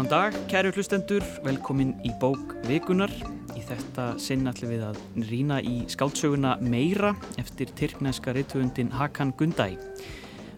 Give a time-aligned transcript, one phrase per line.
[0.00, 3.10] Góðan dag, kæru hlustendur, velkomin í bók Vikunar.
[3.52, 9.74] Í þetta sinn ætlum við að rýna í skáldsöguna Meira eftir tyrknæska reytöfundin Hakan Gundæ.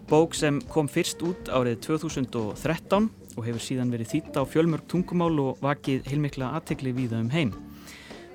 [0.07, 5.35] Bók sem kom fyrst út árið 2013 og hefur síðan verið þýtt á fjölmörg tungumál
[5.43, 7.51] og vakið heilmikla aðtegli víða um heim.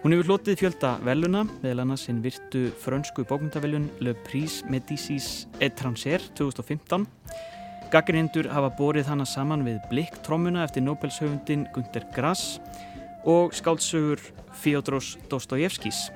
[0.04, 6.20] Hún hefur hlotið fjölda veluna, meðal annars hinn virtu frönsku bókmyndaveljun Le Prix Médicis étranger
[6.36, 7.08] 2015
[7.88, 12.58] Gaggrindur hafa borið hana saman við Blikktrómuna eftir Nobelshöfundin Gunther Grass
[13.24, 14.20] og skáldsögur
[14.60, 16.10] Fyodros Dostojevskis.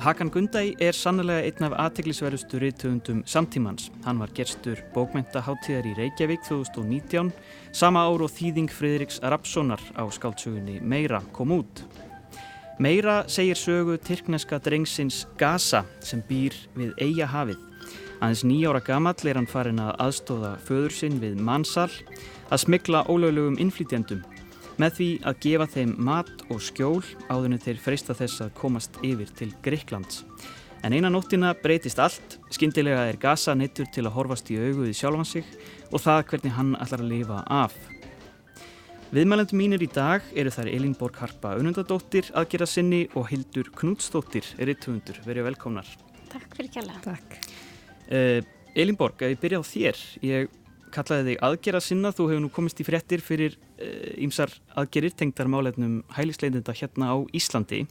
[0.00, 3.90] Hakan Gundæ er sannlega einn af aðteglisverðustu reytöfundum samtímans.
[4.04, 7.30] Hann var gerstur bókmyndaháttíðar í Reykjavík 2019,
[7.76, 11.84] sama ár og þýðing Fridriks Rapssonar á skáldsögunni Meira kom út.
[12.80, 17.60] Meira segir sögu tyrkneska drengsins Gaza sem býr við Eija hafið.
[18.16, 21.90] Aðeins nýjára gamall er hann farin að aðstóða föður sinn við mannsal
[22.48, 24.22] að smigla ólöglegum innflýtjandum
[24.80, 29.28] með því að gefa þeim mat og skjól áðurinn þeir freista þess að komast yfir
[29.36, 30.22] til Greiklands.
[30.84, 35.28] En eina nóttina breytist allt, skindilega er Gaza neittur til að horfast í auguði sjálfan
[35.28, 35.52] sig
[35.90, 37.76] og það hvernig hann ætlar að lifa af.
[39.12, 44.48] Viðmælendum mínir í dag eru þær Elin Borg Harpa Önundadóttir, aðgerra sinni og Hildur Knútsdóttir,
[44.58, 45.20] erittumundur.
[45.28, 45.92] Verið velkomnar.
[46.32, 46.98] Takk fyrir kjalla.
[47.04, 47.38] Takk.
[48.06, 48.40] Uh,
[48.76, 50.56] Elin Borg, ef ég byrja á þér, ég
[50.94, 53.56] kallaði þig aðgerra sinna, þú hefur nú komist í fréttir fyrir
[54.22, 57.84] ýmsar uh, aðgerir tengdar málefnum hælisleitenda hérna á Íslandi.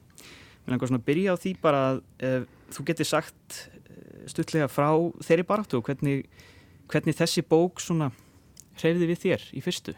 [0.66, 3.60] Mér langar svona að byrja á því bara að uh, þú getur sagt
[4.30, 4.90] stuttlega frá
[5.26, 6.26] þeirri baráttu og hvernig,
[6.92, 8.12] hvernig þessi bók svona
[8.80, 9.94] hreyfði við þér í fyrstu.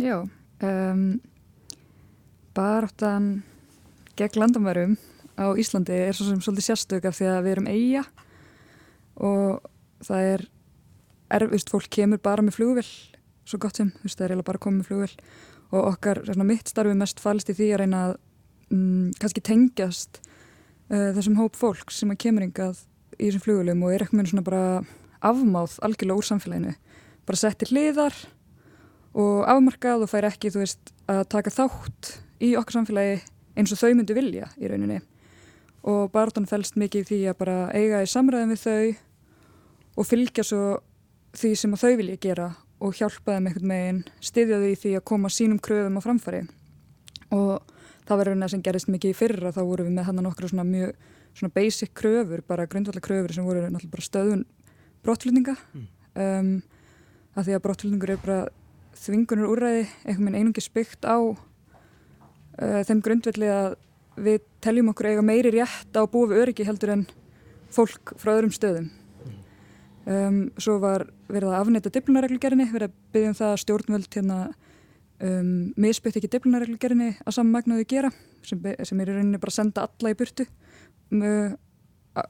[0.00, 0.16] Já,
[0.64, 1.04] um,
[2.56, 3.30] baráttan
[4.18, 4.96] gegn landamærum
[5.40, 8.04] á Íslandi er svo sem svolítið sérstök af því að við erum eiga
[9.20, 9.70] og
[10.04, 10.44] það er
[11.30, 12.90] erfist, fólk kemur bara með flugvill
[13.50, 15.14] svo gott sem, þú veist, það er eiginlega bara komið með flugvill
[15.70, 18.14] og okkar, svona mitt starfi mest falist í því að reyna að
[18.74, 20.20] mm, kannski tengjast
[20.90, 22.82] uh, þessum hóp fólk sem að kemur yngað
[23.18, 24.64] í þessum flugvillum og er ekki með svona bara
[25.30, 26.74] afmáð algjörlega úr samfélaginu.
[27.28, 28.16] Bara sett í hliðar
[29.20, 33.20] og afmarkað og fær ekki, þú veist, að taka þátt í okkar samfélagi
[33.58, 35.00] eins og þau myndu vilja í rauninni.
[35.90, 39.09] Og barðan fælst mikið í því að bara eiga í samræðin við þau
[39.96, 40.80] og fylgja svo
[41.36, 42.48] því sem þau vilja gera
[42.80, 46.42] og hjálpa þeim einhvern meginn, styðja því því að koma sínum kröfum á framfari
[47.30, 47.60] og
[48.08, 50.66] það var rauninni sem gerist mikið í fyrra, þá voru við með hann nokkru svona
[50.66, 50.94] mjög
[51.34, 54.46] svona basic kröfur, bara grundvallar kröfur sem voru náttúrulega bara stöðun
[55.04, 55.84] brottflutninga mm.
[56.24, 56.50] um,
[57.36, 58.40] að því að brottflutningur er bara
[59.00, 63.76] þvingunur úrræði, einhvern veginn einungi spygt á uh, þeim grundvalli að
[64.20, 67.06] við teljum okkur eiga meiri rétt á búið öryggi heldur en
[67.72, 68.90] fólk frá öðrum stöðum.
[70.10, 74.38] Um, svo var verið að afnæta diplunareglugjörni, verið að byggja um það að stjórnvöld hérna
[75.22, 78.10] um, misbytt ekki diplunareglugjörni að sammagnaðu gera,
[78.42, 80.46] sem, sem er í rauninni bara að senda alla í burtu
[81.14, 82.24] um, uh,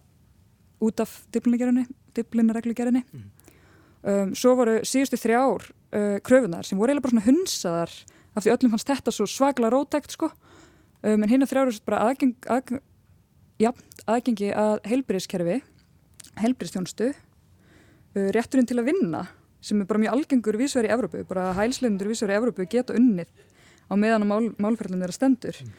[0.84, 3.04] út af diplunareglugjörni.
[3.06, 3.24] Mm.
[4.00, 7.96] Um, svo voru síðustu þrjár uh, kröfunar sem voru eiginlega bara svona hunsaðar
[8.32, 12.04] af því öllum fannst þetta svo svagla rótækt sko um, en hinn að þrjáru bara
[12.08, 12.78] aðgeng, að,
[13.60, 13.74] ja,
[14.04, 15.58] aðgengi að heilbyrðiskerfi
[16.40, 17.10] heilbyrðistjónstu
[18.14, 19.26] rétturinn til að vinna
[19.60, 23.28] sem er bara mjög algengur vísverði í Evrópu, bara hælslendur vísverði í Evrópu geta unnið
[23.90, 25.72] á meðan á mál, málferðlunum þeirra stendur mm.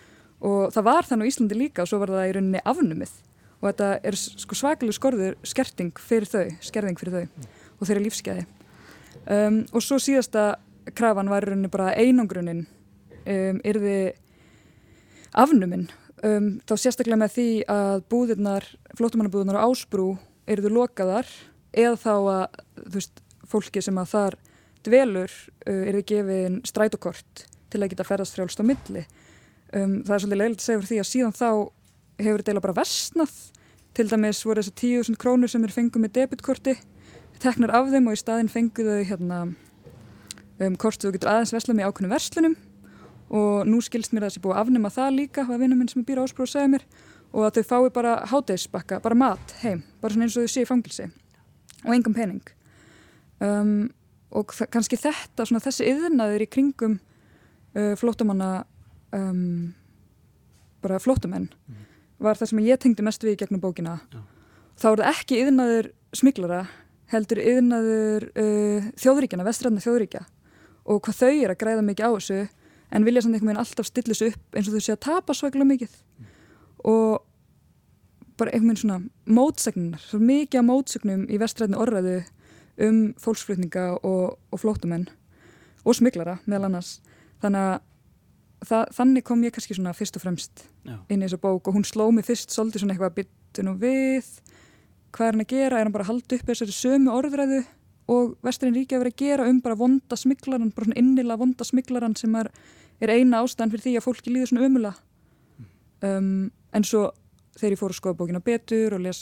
[0.47, 3.13] og það var þannig á Íslandi líka og svo var það í rauninni afnumið
[3.61, 7.47] og þetta er sko svakalega skorður skerting fyrir þau, skerðing fyrir þau mm.
[7.77, 8.45] og þeirra lífskeiði
[9.25, 10.45] um, og svo síðasta
[10.97, 12.65] krafan var í rauninni bara einangrunin
[13.25, 13.97] um, yrði
[15.31, 15.87] afnuminn
[16.25, 18.67] um, þá sérstaklega með því að búðirnar,
[18.97, 20.13] flótumannabúðirnar á Ásbrú
[20.49, 21.29] eruðu lokaðar
[21.71, 22.41] eða þá að
[22.95, 24.37] veist, fólki sem að þar
[24.85, 29.05] dvelur uh, eruðu gefin strætókort til að geta ferðast frjálst á milli.
[29.71, 31.49] Um, það er svolítið leiligt að segja fyrir því að síðan þá
[32.21, 33.35] hefur þetta bara versnað.
[33.91, 36.77] Til dæmis voru þessi 10.000 krónur sem er fenguð með debitkorti
[37.41, 41.89] teknar af þeim og í staðin fenguðu hérna um, kortu þú getur aðeins versla með
[41.89, 42.59] ákveðnum verslunum.
[43.31, 46.03] Og nú skilst mér að sé búið að afnema það líka hvað vinnum minn sem
[46.07, 46.85] býr áspróð segja mér
[47.31, 50.67] og að þau fái bara hátegisbakka, bara mat heim, bara eins og þau sé í
[50.67, 51.07] fangilsi
[51.85, 52.41] og engum pening
[53.43, 53.89] um,
[54.31, 56.99] og kannski þetta, svona þessi yðnaður í kringum
[57.75, 58.51] uh, flótamanna
[59.15, 59.73] um,
[60.81, 61.81] bara flótamenn mm.
[62.23, 64.21] var það sem ég tengdi mest við gegnum bókina Já.
[64.79, 66.61] þá er það ekki yðnaður smiglara
[67.11, 70.23] heldur yðnaður uh, þjóðríkjana, vestræðna þjóðríkja
[70.91, 72.39] og hvað þau er að græða mikið á þessu
[72.91, 75.35] en vilja samt einhvern veginn alltaf stilla þessu upp eins og þau sé að tapa
[75.35, 76.31] svaklega mikið mm.
[76.91, 77.27] og
[78.41, 78.99] bara einhvern veginn svona
[79.37, 82.17] mótsegnar, svo mikið mótsegnum í vestræðinu orðræðu
[82.81, 85.07] um fólksflutninga og, og flótumenn
[85.85, 86.95] og smiglara meðal annars.
[87.41, 87.79] Þannig að
[88.67, 90.97] það, þannig kom ég kannski svona fyrst og fremst Já.
[91.09, 93.75] inn í þessu bók og hún sló mig fyrst svolítið svona eitthvað að byttu nú
[93.81, 94.27] við
[95.11, 97.61] hvað er hann að gera, er hann bara að halda upp þessari sömu orðræðu
[98.11, 102.17] og vesturinn ríkja verið að gera um bara vonda smiklaran bara svona innilega vonda smiklaran
[102.19, 102.51] sem er,
[103.01, 104.93] er eina ástæðan fyrir því að fólki líður svona ömula
[106.07, 107.09] um, en svo
[107.61, 109.21] þegar ég fór að skoða bókina betur og les,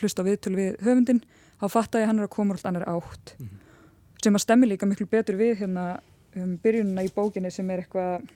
[0.00, 1.22] hlusta viðtölu við höfundin
[1.60, 3.36] þá fatt að ég hann er að koma alltaf annar átt.
[3.38, 3.62] Mhm.
[4.22, 6.00] sem að stemmi líka miklu betur við hérna
[6.34, 8.26] um, byrjunina í bókinni sem er eitthvað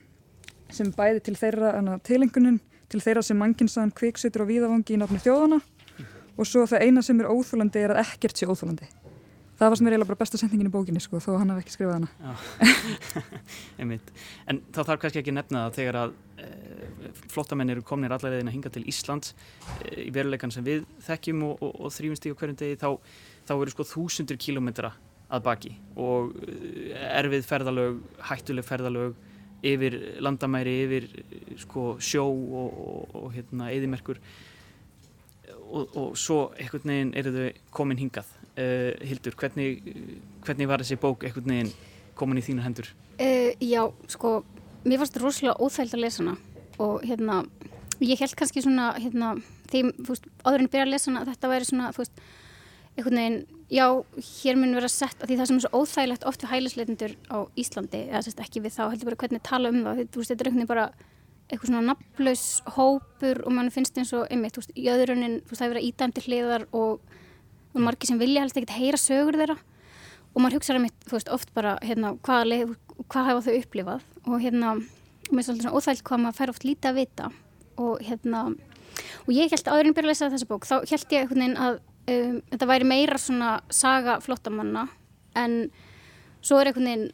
[0.70, 5.60] sem bæði til þeirra tilengunin, til þeirra sem mannkinsaðan kviksutur og víðavangi í náttúrulega þjóðana
[6.36, 8.86] og svo það eina sem er óþúlandi er að ekkert sé óþúlandi
[9.60, 11.74] það var sem er eiginlega bara besta sendingin í bókinni sko, þó hann hafi ekki
[11.74, 12.08] skrifað hana.
[14.50, 16.48] En þá þarf kannski ekki nefna það þegar að e,
[17.32, 19.34] flottamenn eru komnir allar eðin að hinga til Íslands
[19.84, 22.88] e, í veruleikan sem við þekkjum og, og, og þrýfumst í hverjum degi þá,
[23.48, 24.94] þá eru sko þúsundur kílómetra
[25.30, 29.18] að baki og e, erfið ferðalög, hættuleg ferðalög
[29.70, 31.10] yfir landamæri, yfir
[31.60, 34.20] sko sjó og, og hérna eðimerkur
[35.70, 37.48] og, og svo einhvern veginn eru þau
[37.80, 38.28] komin hingað.
[38.58, 39.80] Uh, Hildur, hvernig,
[40.44, 41.72] hvernig var þessi bók einhvern veginn
[42.18, 42.90] komin í þínu hendur?
[43.20, 44.40] Uh, já, sko,
[44.84, 46.36] mér þetta rosalega óþægild að lesa hana
[46.80, 47.42] og hérna,
[48.00, 49.34] ég held kannski svona, hérna,
[49.70, 52.22] því, þú veist, áður en ég byrja að lesa hana, þetta væri svona, þú veist,
[52.96, 53.38] einhvern veginn,
[53.70, 53.86] já,
[54.30, 58.02] hér mun vera sett, því það sem er svo óþægilegt oft við hælisleitundur á Íslandi,
[58.08, 60.50] eða sérst ekki við þá, heldur bara hvernig tala um það, þú veist, þetta er
[60.50, 60.88] einhvern veginn bara
[61.50, 62.44] eitthvað svona nafnlaus
[62.76, 65.74] hópur og mann finnst eins og, einmitt, þú veist, í öðrunin, þú veist, það er
[65.74, 67.18] verið ídæmdi hliðar og,
[67.74, 69.58] og margir sem vilja helst ekkert heyra sögur þeirra.
[70.30, 72.74] Og maður hugsaður mitt, þú veist, oft bara hérna, hvað,
[73.10, 74.08] hvað hafa þau upplifað?
[74.26, 74.74] Og hérna,
[75.30, 77.30] mér er svolítið svona óþægilt hvað maður fær oft lítið að vita.
[77.80, 78.44] Og hérna,
[79.26, 81.62] og ég held áður en byrja að lesa þessa bók, þá held ég einhvern veginn
[81.66, 81.80] að
[82.10, 84.86] um, þetta væri meira svona saga flottamanna
[85.38, 85.56] en
[86.40, 87.08] svo er einhvern veginn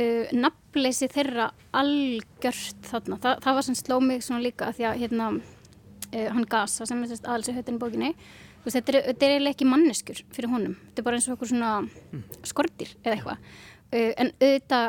[0.00, 4.88] uh, nafnleysi þeirra algjört þarna, Þa, það var sem sló mig svona líka að því
[4.90, 8.12] að hérna uh, hann Gasa sem er aðalsi höttin í bókinni
[8.64, 11.36] veist, þetta, er, þetta er eiginlega ekki manneskur fyrir honum, þetta er bara eins og
[11.36, 11.72] okkur svona
[12.48, 13.44] skortir eða eitthvað.
[13.90, 14.88] Uh, en auðvitað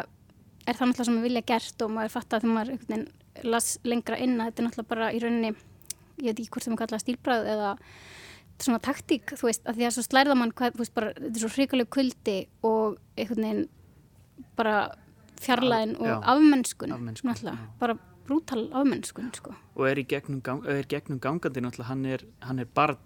[0.67, 3.05] er það náttúrulega sem við vilja gert og maður fatta þegar maður veginn
[3.47, 5.53] las lengra inn að þetta er náttúrulega bara í rauninni
[6.21, 7.71] ég veit ekki hvort sem við kallaða stílbræð eða
[8.61, 11.43] svona taktík, þú veist, að því að svo slærða mann hvað, veist, bara, þetta er
[11.43, 12.35] svo hrikaleg kuldi
[12.67, 13.63] og einhvern veginn
[14.57, 14.75] bara
[15.41, 16.15] fjarlæðin og Já.
[16.35, 17.55] afmennskun, Afmennskun, já.
[17.79, 17.97] bara
[18.27, 19.53] brútal afmennskun, sko.
[19.75, 22.97] og er í gegnum, gang, er gegnum gangandi hann er, hann er barn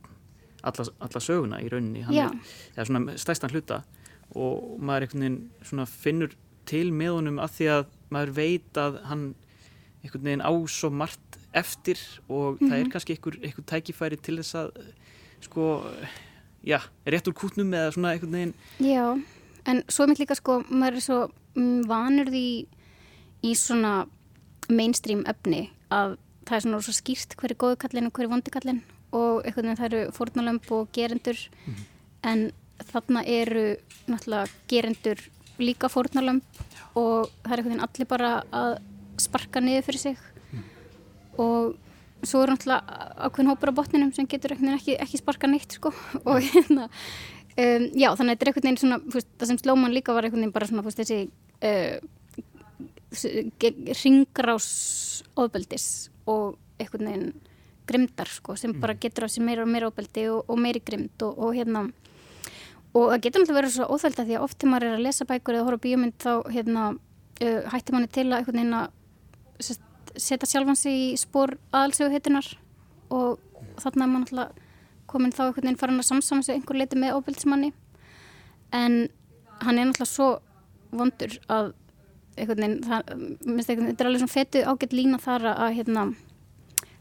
[0.63, 2.29] alla, alla söguna í rauninni Já.
[2.75, 3.83] er, svona stæstan hluta
[4.35, 6.35] og maður finnur
[6.65, 9.25] til með honum að því að maður veit að hann
[10.03, 11.97] einhvern veginn á svo margt eftir
[12.27, 14.71] og það er kannski einhver, einhver tækifæri til þess að
[15.45, 15.67] sko,
[16.65, 19.05] já, rétt úr kútnum eða svona einhvern veginn Já,
[19.65, 21.19] en svo mitt líka sko, maður er svo
[21.57, 22.47] mm, vanur því
[23.45, 24.05] í svona
[24.69, 28.31] mainstream efni að það er svona svo skýrt hver er góðu kallin og hver er
[28.31, 28.81] vondi kallin
[29.15, 31.39] og einhvern veginn það eru fórnalömb og gerendur.
[32.25, 32.49] En
[32.91, 33.65] þarna eru
[34.09, 35.21] náttúrulega gerendur
[35.61, 36.43] líka fórnalömb
[36.99, 38.77] og það er einhvern veginn allir bara að
[39.21, 40.17] sparka niður fyrir sig.
[41.39, 41.75] Og
[42.25, 45.93] svo er náttúrulega ákveðin hópur á botninum sem getur ekki, ekki sparka neitt sko.
[46.29, 46.89] Og hérna
[47.61, 50.15] um, já þannig að þetta er einhvern veginn svona fúst, það sem sló mann líka
[50.15, 51.29] var einhvern veginn bara svona fúst, þessi
[51.65, 51.97] uh,
[54.03, 54.69] ringrás
[55.39, 55.87] ofbeldis
[56.27, 57.29] og einhvern veginn
[57.85, 61.21] grimdar sko sem bara getur á sig meira og meira ofbeldi og, og meiri grimd
[61.21, 61.85] og, og hérna
[62.95, 65.05] og það getur náttúrulega verið svo óþælt að því að oft þegar maður er að
[65.05, 68.77] lesa bækur eða horfa á bíómynd þá hérna uh, hættir manni til að einhvern veginn
[68.79, 69.73] að
[70.15, 72.47] setja sjálfan sig í spór aðalsögu heitunar
[73.13, 73.41] og
[73.83, 74.64] þarna er maður náttúrulega
[75.09, 77.71] komin þá einhvern veginn farin að samsama sig einhver leiti með óbildismanni
[78.75, 78.99] en
[79.61, 80.29] hann er náttúrulega svo
[80.95, 81.73] vondur að
[82.35, 83.11] einhvern veginn, það,
[83.45, 86.05] minnst einhvern veginn, þetta er alveg svona fetu ágætt lína þar að hérna,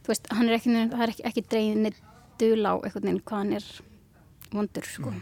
[0.05, 2.03] þú veist, hann er ekki, það er ekki, ekki dregin neitt
[2.41, 3.69] dul á einhvern veginn hvað hann er
[4.55, 5.15] vondur, sko.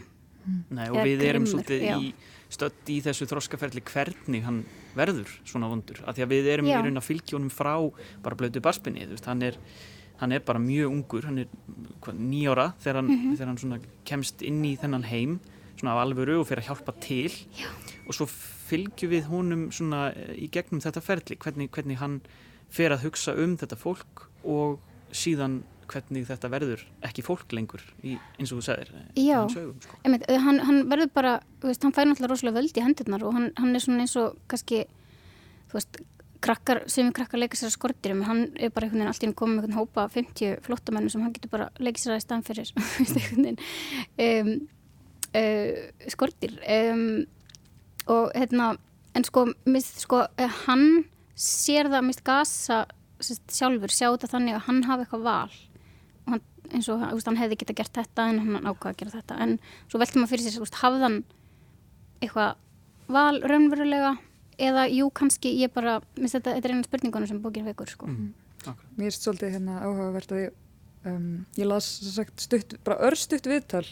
[0.43, 1.95] Nei, og Eða við erum grimmur, svolítið já.
[2.03, 4.59] í stödd í þessu þroskaferli hvernig hann
[4.93, 6.75] verður svona vondur af því að við erum Já.
[6.75, 7.73] í raun að fylgja honum frá
[8.25, 9.57] bara blötu barspinni, þú veist, hann er
[10.21, 11.47] hann er bara mjög ungur, hann er
[12.01, 13.35] hvað, nýjára þegar hann, Mhm.
[13.37, 15.39] þegar hann kemst inn í þennan heim
[15.77, 17.67] svona af alvöru og fyrir að hjálpa til Já.
[18.07, 22.21] og svo fylgjum við honum svona eh, í gegnum þetta ferli hvernig, hvernig hann
[22.69, 24.79] fer að hugsa um þetta fólk og
[25.11, 29.43] síðan hvernig þetta verður ekki fólk lengur í, eins og þú segir Já.
[29.51, 29.97] sögum, sko.
[30.05, 33.33] Einmitt, uh, hann, hann verður bara, veist, hann fær náttúrulega rosalega völd í hendurnar og
[33.33, 34.85] hann, hann er svona eins og kannski,
[35.69, 35.99] þú veist,
[36.43, 39.27] krakkar, sem við krakkar leika sér að skortirum, hann er bara einhvern veginn allt í
[39.29, 42.19] einn komið með einhvern hópa af 50 flottamennum sem hann getur bara leikið sér að
[42.19, 42.73] í staðan fyrir,
[44.27, 44.51] um,
[45.39, 47.05] uh, skortir um,
[48.13, 48.73] og hérna,
[49.15, 50.25] en sko, mist, sko
[50.65, 51.05] hann
[51.39, 52.83] sér það, mist gasa
[53.23, 55.55] sjálfur, sjá þetta þannig að hann hafi eitthvað val.
[56.25, 59.15] Og hann, eins og veist, hann hefði geta gert þetta en hann ákvaði að gera
[59.15, 59.39] þetta.
[59.45, 59.55] En
[59.87, 61.17] svo veltum maður fyrir sér, veist, hafði hann
[62.23, 62.59] eitthvað
[63.13, 64.13] val raunverulega
[64.57, 68.09] eða jú kannski ég bara, minnst þetta, þetta er eina spurningunum sem bókir vekur sko.
[68.09, 68.33] Mm.
[68.97, 70.53] Mér er svolítið hérna áhugavert að ég,
[71.09, 71.27] um,
[71.59, 73.85] ég las sagt, stutt, bara örstutt viðtal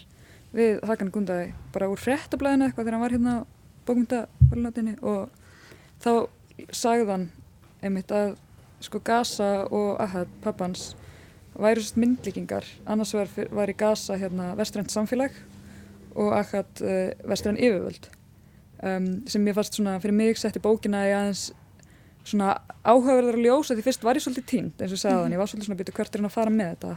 [0.55, 3.35] við Hakan Gundæði bara úr frettablaðinu eitthvað þegar hann var hérna
[3.87, 5.29] bókmyndavalnatinni og
[6.03, 6.11] þá
[6.75, 7.29] sagðan
[7.81, 8.35] einmitt að
[8.81, 10.91] sko Gaza og Ahad, pappans
[11.55, 15.35] væru svolítið myndlíkingar annars var, var í Gaza hérna vestrænt samfélag
[16.15, 18.09] og Ahad uh, vestrænt yfirvöld
[18.83, 21.49] um, sem ég fannst svona fyrir mig sett í bókina í aðeins
[22.27, 22.53] svona
[22.85, 25.35] áhugaverðar að ljósa því fyrst var ég svolítið tínt eins og sagðan, mm.
[25.35, 26.91] ég var svolítið svona býtu hvert er hann að fara með þetta.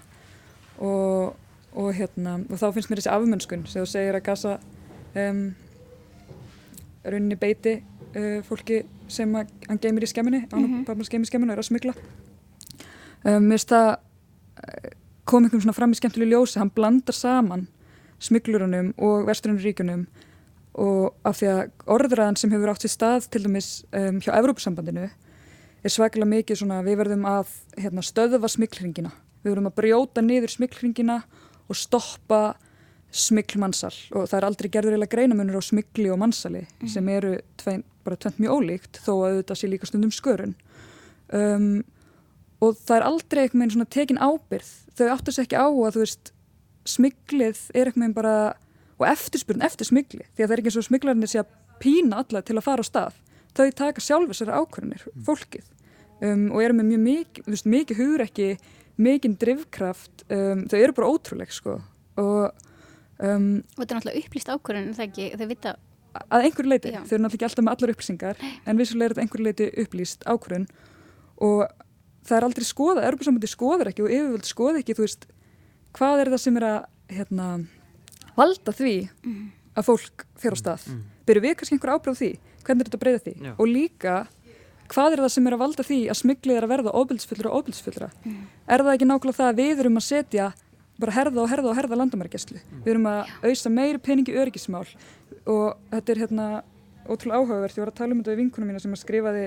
[0.84, 1.36] Og,
[1.80, 4.56] og hérna og þá finnst mér þessi afmönnskun sem þú segir að gasa
[5.22, 5.44] um,
[7.04, 10.84] rauninni beiti uh, fólki sem að, hann geymir í skemminni mm -hmm.
[10.88, 11.94] hann geymir í skemminni og er að smigla
[13.24, 14.92] um, mér finnst það uh,
[15.24, 16.58] kom einhvern svona fram í skemmtileg ljósi.
[16.60, 17.66] Hann blandar saman
[18.22, 20.06] smiglurunum og vesturunum
[20.74, 21.60] og af því að
[21.94, 25.06] orðræðan sem hefur átt sér stað til dæmis um, hjá Evrópusambandinu
[25.84, 29.12] er svaklega mikið svona við verðum að hérna, stöðva smikklringina
[29.44, 31.20] við verðum að brjóta niður smikklringina
[31.68, 32.42] og stoppa
[33.14, 36.88] smikklmannsal og það er aldrei gerður eða greinamunur á smikli og mannsali mm.
[36.90, 40.56] sem eru tvein, bara tvent mjög ólíkt þó að þetta sé líka stundum skörun.
[41.30, 41.84] Um,
[42.64, 46.02] og það er aldrei eitthvað með tekin ábyrð þau áttu sér ekki á að þú
[46.02, 46.32] veist
[46.88, 48.34] smiklið er eitthvað með bara
[49.04, 52.22] og eftirspurn eftir smigli því að það er ekki eins og smiglarnir sé að pína
[52.22, 53.22] alla til að fara á stað.
[53.54, 55.24] Þau taka sjálfur sér ákvörðinir, mm.
[55.28, 55.70] fólkið.
[56.24, 58.48] Um, og eru með mjög mikið mikið hugur ekki,
[59.02, 61.78] mikið drivkraft um, þau eru bara ótrúleg sko.
[62.22, 62.44] Og
[63.18, 65.74] um, og þetta er náttúrulega upplýst ákvörðin það ekki, þau vita
[66.14, 67.00] að einhverju leiti, Já.
[67.02, 70.26] þau eru náttúrulega ekki alltaf með allar upplýsingar en vissulega er þetta einhverju leiti upplýst
[70.30, 70.66] ákvörðin
[71.42, 71.64] og
[72.24, 75.26] það er aldrei skoða, Europasambandi skoður ekki og yfirvöld skoð ekki, þú veist
[75.98, 76.78] hvað er það sem er að
[77.18, 77.48] hérna
[78.36, 79.44] valda því mm.
[79.74, 80.88] að fólk fyrir á stað.
[80.90, 81.04] Mm.
[81.28, 82.30] byrju við kannski einhver ábráð því?
[82.64, 83.34] Hvernig er þetta að breyða því?
[83.44, 83.52] Já.
[83.54, 84.16] og líka
[84.92, 87.64] hvað er það sem er að valda því að smyglið er að verða óbilsfullra og
[87.64, 88.38] óbilsfullra mm.
[88.68, 90.50] er það ekki nákvæmlega það að við erum að setja
[91.00, 94.86] bara herða og herða og herða landamærgæslu við erum að auðsa meiri peningi öryggismál.
[95.50, 96.46] Og þetta er hérna
[97.04, 99.44] ótrúlega áhugavert, ég var að tala um þetta við vinkunum mína sem að skrifaði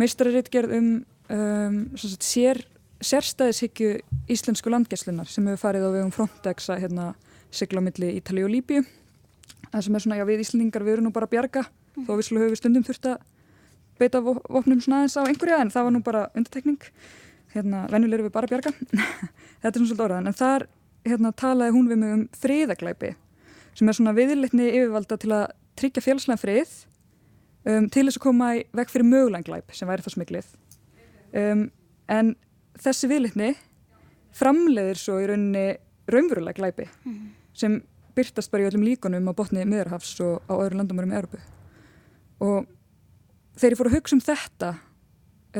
[0.00, 0.90] meistararitgerð um,
[1.34, 2.62] um sér,
[3.02, 3.96] sérstæðishyggju
[4.30, 7.08] íslensku landgæslunar sem hefur farið á vegum Frontex að hérna
[7.52, 8.82] sigla á milli Ítali og Líbíu.
[9.70, 12.06] Það sem er svona, já við Íslandingar við erum nú bara að bjarga mm.
[12.06, 13.26] þó við slúið höfum við stundum þurft að
[14.00, 16.92] beita vopnum svona aðeins á einhverja en það var nú bara undirtekning.
[17.52, 18.72] Hérna, venjulegur við bara að bjarga.
[19.62, 20.66] Þetta er svona svolítið orðan, en þar
[21.06, 23.12] hérna talaði hún við mig um friðaglæpi
[23.72, 25.44] sem er svona viðlitni yfirvalda til að
[25.80, 26.72] tryggja fjálslega frið
[27.66, 30.50] um, til þess að koma í vekk fyrir mögulanglæp sem væri það smiklið
[31.40, 31.64] um,
[32.12, 32.34] en
[32.82, 33.52] þessi viðlitni
[34.36, 35.66] framleiðir svo í rauninni
[36.12, 36.88] raunverulega glæpi.
[37.06, 37.30] Mm.
[37.56, 37.80] Sem
[38.16, 41.40] byrtast bara í öllum líkonum á botni miðarhafs og á öðru landamörum í Európu
[42.42, 42.68] og
[43.56, 44.70] þegar ég fór að hugsa um þetta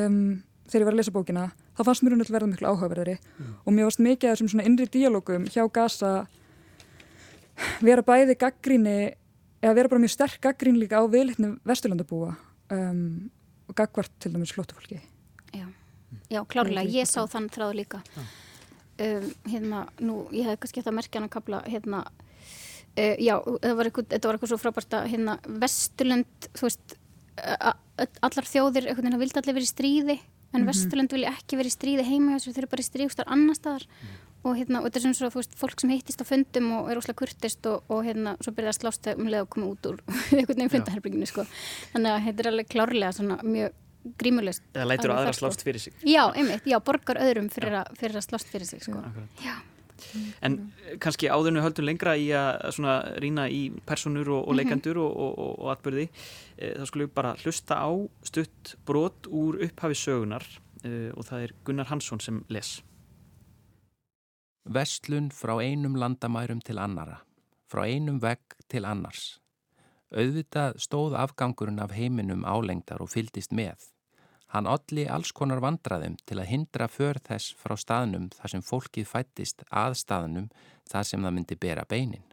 [0.02, 0.20] um,
[0.68, 3.16] þegar ég var að lesa bókina þá fannst mér hún að verða miklu áhugaverðari.
[3.38, 3.54] Mm.
[3.64, 6.12] og mér varst mikið af þessum svona innri díalógum hjá Gaza
[7.80, 8.98] vera bæði gaggríni
[9.62, 12.34] eða vera bara mjög sterk gaggrín líka á viðlitni vesturlandabúa
[12.72, 13.30] um,
[13.68, 15.00] og gagvart til dæmis flótufólki
[15.52, 15.68] Já,
[16.28, 18.04] Já klárlega, ég sá þann þráðu líka.
[18.16, 18.41] Já
[19.06, 23.90] um, hérna, nú, ég hef kannski þetta merkjan að kapla, hérna uh, já, þetta var
[23.92, 26.98] eitthvað svo frábært að, hérna, Vesturlund þú veist,
[28.22, 30.68] allar þjóðir einhvern veginn vildi allir verið í stríði en mm -hmm.
[30.68, 33.56] Vesturlund vilja ekki verið í stríði heima þess að þau eru bara í stríðstar annar
[33.56, 34.08] staðar mm.
[34.42, 36.90] og hérna, og þetta er svona svo, þú veist, fólk sem hittist á fundum og
[36.90, 39.86] er óslega kurtist og, og hérna, svo byrjaði að slásta um leið og koma út
[39.86, 39.96] úr
[40.36, 41.46] einhvern veginn fundaherbygginu, sko
[41.92, 43.72] þannig að þetta er alveg klárlega svona mjög
[44.18, 45.46] grímulist eða lætur aðra sko.
[45.46, 48.82] slást fyrir sig já, einmitt, já, borgar öðrum fyrir, a, fyrir að slást fyrir sig
[48.82, 49.02] sko.
[50.42, 50.56] en
[50.86, 54.60] eh, kannski áðurnu höldum lengra í að svona rína í personur og, og mhm.
[54.60, 55.16] leikandur mm -hmm.
[55.16, 56.08] og, og, og atbyrði
[56.58, 57.90] e, þá skulum við bara hlusta á
[58.22, 60.46] stutt brot úr upphafi sögunar
[60.84, 62.82] e, og það er Gunnar Hansson sem les
[64.64, 67.22] Vestlun frá einum landamærum til annara
[67.70, 69.41] frá einum vegg til annars
[70.12, 73.88] Auðvitað stóð afgangurinn af heiminum álengdar og fyldist með.
[74.52, 79.06] Hann olli alls konar vandraðum til að hindra för þess frá staðnum þar sem fólkið
[79.08, 80.50] fættist að staðnum
[80.90, 82.26] þar sem það myndi bera beinin.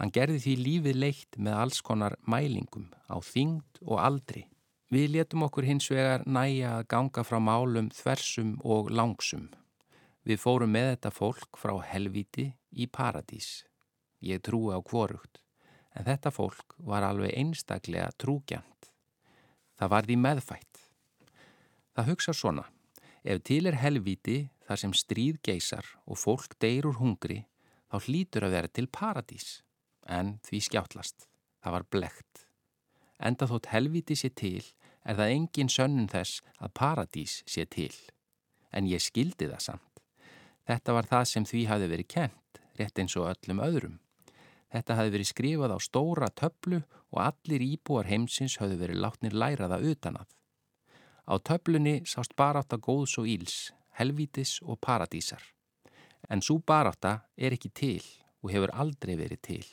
[0.00, 4.46] Hann gerði því lífið leitt með alls konar mælingum á þyngd og aldri.
[4.88, 9.50] Við letum okkur hins vegar næja að ganga frá málum þversum og langsum.
[10.24, 13.66] Við fórum með þetta fólk frá helviti í paradís.
[14.24, 15.42] Ég trúi á kvorugt
[15.96, 18.90] en þetta fólk var alveg einstaklega trúgjant.
[19.78, 20.82] Það var því meðfætt.
[21.94, 22.64] Það hugsa svona,
[23.24, 27.44] ef til er helviti þar sem stríð geysar og fólk deyr úr hungri,
[27.88, 29.62] þá hlýtur að vera til paradís,
[30.04, 31.28] en því skjáttlast.
[31.62, 32.44] Það var blekt.
[33.18, 34.62] Enda þótt helviti sé til,
[35.02, 37.94] er það engin sönnun þess að paradís sé til.
[38.70, 40.02] En ég skildi það samt.
[40.68, 43.96] Þetta var það sem því hafi verið kent, rétt eins og öllum öðrum.
[44.68, 46.82] Þetta hafi verið skrifað á stóra töflu
[47.12, 50.28] og allir íbúar heimsins hafi verið látnir læraða utanað.
[51.28, 55.42] Á töflunni sást baráta góðs og íls, helvítis og paradísar.
[56.28, 58.04] En svo baráta er ekki til
[58.42, 59.68] og hefur aldrei verið til.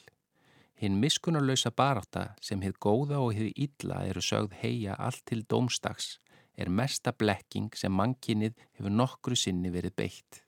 [0.80, 6.18] Hinn miskunarlausa baráta sem hefð góða og hefð illa eru sögð heia allt til dómstags
[6.56, 10.42] er mesta blekking sem mannkinnið hefur nokkru sinni verið beitt.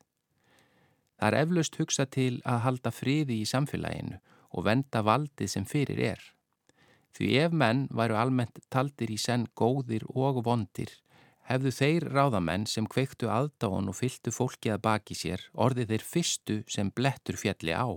[1.17, 4.19] Það er eflaust hugsa til að halda friði í samfélaginu
[4.57, 6.21] og venda valdið sem fyrir er.
[7.13, 10.89] Því ef menn væru almennt taldir í senn góðir og vondir,
[11.49, 16.57] hefðu þeir ráðamenn sem kveiktu aðdáðan og fylgtu fólki að baki sér orðið þeir fyrstu
[16.67, 17.87] sem blettur fjalli á.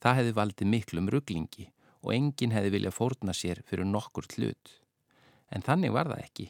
[0.00, 1.70] Það hefði valdið miklum rugglingi
[2.04, 4.76] og enginn hefði viljað fórna sér fyrir nokkur hlut.
[5.50, 6.48] En þannig var það ekki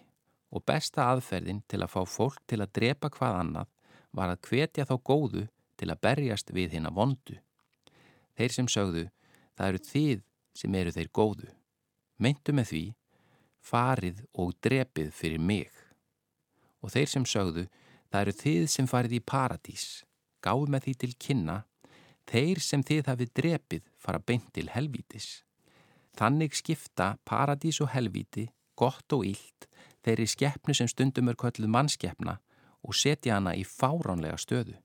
[0.54, 3.70] og besta aðferðin til að fá fólk til að drepa hvað annað
[4.14, 5.46] var að hvetja þá góðu
[5.80, 7.38] til að berjast við hinn að vondu.
[8.34, 9.04] Þeir sem sögðu,
[9.54, 10.22] það eru þið
[10.58, 11.50] sem eru þeir góðu.
[12.18, 12.84] Meintu með því,
[13.64, 15.70] farið og drepið fyrir mig.
[16.82, 17.66] Og þeir sem sögðu,
[18.10, 19.86] það eru þið sem farið í paradís.
[20.44, 21.58] Gáðu með því til kynna,
[22.30, 25.28] þeir sem þið hafið drepið fara beint til helvítis.
[26.14, 29.68] Þannig skipta paradís og helvíti, gott og ílt,
[30.04, 32.38] þeirri skeppnu sem stundum er kölluð mannskeppna
[32.84, 34.76] og setja hana í fáránlega stöðu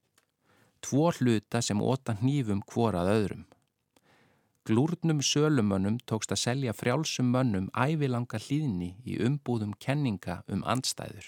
[0.82, 3.46] tvo hluta sem óta hnífum hvorað öðrum.
[4.70, 11.26] Glúrnum sölumönnum tókst að selja frjálsum mönnum ævilanga hlýðni í umbúðum kenninga um andstæður.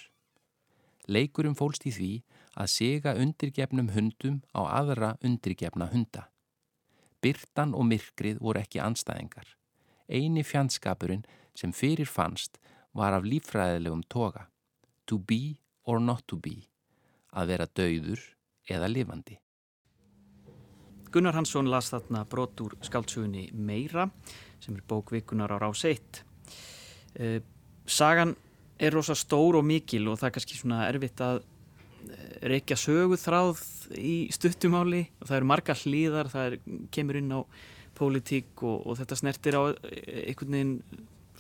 [1.08, 2.12] Leikurum fólst í því
[2.54, 6.28] að siga undirgefnum hundum á aðra undirgefna hunda.
[7.22, 9.48] Byrtan og myrkrið voru ekki andstæðingar.
[10.10, 11.26] Eini fjandskapurinn
[11.58, 12.60] sem fyrir fannst
[12.94, 14.48] var af lífræðilegum toga.
[15.08, 16.68] To be or not to be.
[17.34, 18.22] Að vera dauður
[18.72, 19.38] eða lifandi.
[21.12, 24.08] Gunnar Hansson las þarna brot úr skáltsugunni Meira
[24.64, 26.22] sem er bókvikunar á rás 1.
[27.20, 27.40] Uh,
[27.86, 28.36] sagan
[28.80, 33.18] er rosa stór og mikil og það er kannski svona erfitt að eh, reykja sögu
[33.20, 33.60] þráð
[34.00, 36.56] í stuttumáli og það eru marga hlýðar, það er,
[36.96, 37.40] kemur inn á
[38.00, 40.74] pólitík og, og þetta snertir á eh, einhvern veginn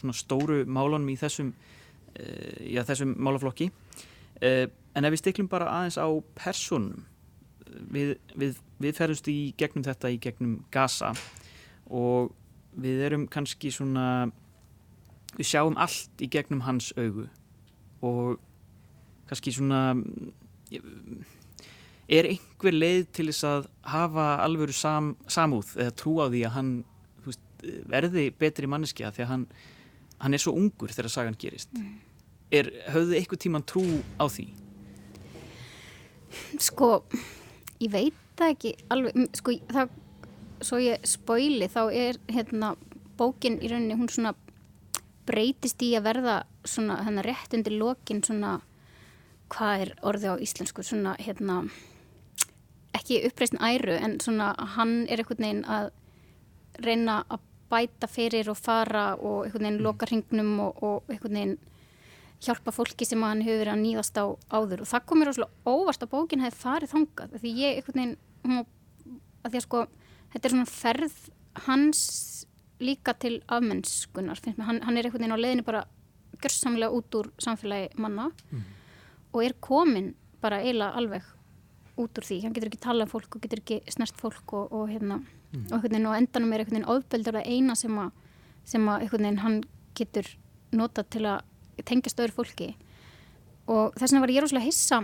[0.02, 1.50] svona stóru málunum í þessum,
[2.65, 3.67] já, þessum málaflokki.
[4.41, 7.04] En ef við stiklum bara aðeins á personum
[7.91, 11.13] við, við, við ferumst í gegnum þetta í gegnum Gaza
[11.91, 12.31] og
[12.71, 14.31] við erum kannski svona
[15.38, 17.27] við sjáum allt í gegnum hans augu
[18.03, 18.39] og
[19.29, 19.81] kannski svona
[22.12, 26.55] er einhver leið til þess að hafa alvöru sam, samúð eða trú á því að
[26.57, 26.71] hann
[27.25, 27.43] veist,
[27.91, 29.45] verði betri manneskja því að hann,
[30.23, 31.93] hann er svo ungur þegar sagan gerist mm.
[32.60, 33.86] er, höfðu eitthvað tíman trú
[34.19, 34.49] á því?
[36.60, 36.91] Sko
[37.82, 39.94] ég veit það ekki alveg, sko það
[40.62, 42.76] svo ég spóili þá er hérna
[43.17, 44.34] bókin í rauninni hún svona
[45.30, 48.60] breytist í að verða svona hérna rétt undir lokin svona
[49.52, 51.63] hvað er orði á íslensku svona hérna
[52.98, 55.89] ekki uppreysn æru en svona hann er einhvern veginn að
[56.86, 61.58] reyna að bæta fyrir og fara og einhvern veginn loka hringnum og, og einhvern veginn
[62.41, 66.06] hjálpa fólki sem hann hefur verið að nýðast á áður og það komir óslulega óvast
[66.06, 68.62] að bókin hefði farið þangað því ég einhvern veginn
[69.41, 69.82] að því að sko
[70.34, 71.17] þetta er svona ferð
[71.67, 72.01] hans
[72.82, 75.84] líka til afmennskunar hann, hann er einhvern veginn á leðinu bara
[76.41, 78.63] görsamlega út úr samfélagi manna mm.
[79.36, 81.30] og er komin bara eiginlega alveg
[82.01, 84.73] út úr því hann getur ekki tala um fólk og getur ekki snert fólk og,
[84.73, 85.67] og hérna mm.
[85.69, 88.12] og, veginn, og endanum er einhvern veginn ofbeldur að eina sem að,
[88.73, 89.62] sem að einhvern veginn hann
[89.97, 90.34] getur
[90.71, 91.45] nota til að
[91.88, 92.70] tengjast öðru fólki.
[93.72, 95.02] Og þess vegna var ég rosalega hissa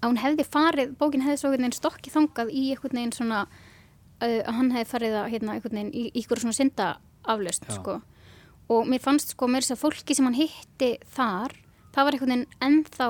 [0.00, 3.44] að hún hefði farið, bókin hefði svo einhvern veginn stokkið þangað í einhvern veginn svona
[3.44, 6.88] uh, að hann hefði farið að hérna, einhvern veginn í einhverjum svona synda
[7.24, 8.00] aflöst sko.
[8.68, 11.54] og mér fannst sko mér þess að fólki sem hann hitti þar
[11.94, 13.08] það var einhvern veginn ennþá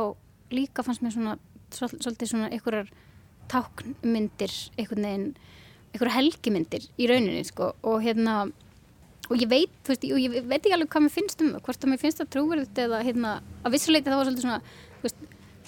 [0.54, 1.34] líka fannst mér svona
[1.74, 2.90] svolítið svona einhverjar
[3.50, 5.28] táknmyndir einhvern veginn
[5.94, 7.72] einhverjar helgimyndir í rauninni sko.
[7.86, 8.48] Og hérna
[9.30, 11.92] og ég veit, þú veist, ég veit ekki alveg hvað mér finnst um hvort að
[11.92, 14.60] mér finnst það trúverðut eða hérna, að vissuleiti það var svolítið svona,
[14.98, 15.24] þú veist,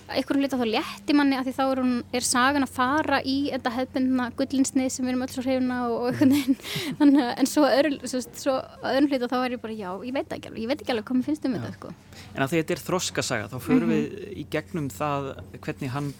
[0.06, 3.36] einhverjum hluta þá létti manni að því þá er, hún, er sagan að fara í
[3.50, 7.50] þetta hefðbundna gullinsnið sem við erum öll svo hrifna og, og einhvern veginn að en
[7.50, 8.54] svo öðru, svo, svo
[8.92, 11.08] öðrum hluta þá er ég bara já, ég veit ekki alveg, ég veit ekki alveg
[11.10, 11.60] hvað mér finnst um já.
[11.64, 11.92] þetta sko.
[12.36, 14.22] En að því þetta er þroskasaga þá förum mm -hmm.
[14.22, 15.30] við í gegnum það
[15.66, 16.12] hvernig hann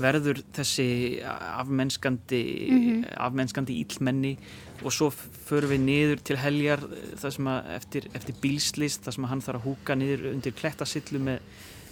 [0.00, 0.88] verður þessi
[1.24, 3.04] afmennskandi mm -hmm.
[3.16, 4.36] afmennskandi ílmenni
[4.84, 5.10] og svo
[5.48, 9.94] förum við niður til heljar að eftir, eftir bílslist það sem hann þarf að húka
[9.94, 11.40] niður undir klettasillu með,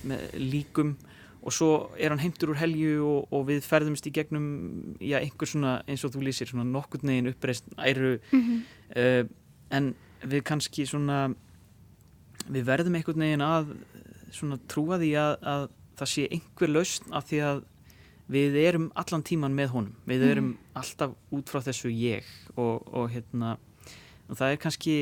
[0.05, 0.97] með líkum
[1.45, 4.47] og svo er hann heimtur úr helju og, og við ferðumst í gegnum
[5.01, 8.61] já, einhver svona eins og þú lýsir svona nokkur negin uppreist æru mm -hmm.
[8.97, 9.29] uh,
[9.71, 11.35] en við kannski svona
[12.49, 13.77] við verðum einhvern veginn að
[14.31, 17.63] svona trúa því að, að það sé einhver lausn af því að
[18.31, 20.31] við erum allan tíman með honum við mm.
[20.33, 23.57] erum alltaf út frá þessu ég og, og hérna
[24.29, 24.97] og það er kannski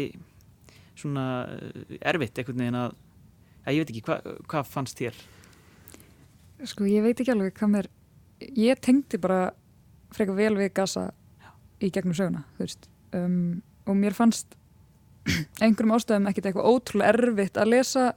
[0.98, 1.26] svona
[2.02, 2.96] erfitt einhvern veginn að,
[3.64, 4.18] að ég veit ekki, hva,
[4.50, 5.20] hvað fannst þér?
[6.68, 7.90] Sko ég veit ekki alveg hvað mér
[8.58, 9.52] ég tengdi bara
[10.12, 11.08] freka vel við gasa
[11.82, 12.44] í gegnum söguna
[13.16, 14.58] um, og mér fannst
[15.62, 18.11] einhverjum ástæðum ekkert eitthvað ótrúlega erfitt að lesa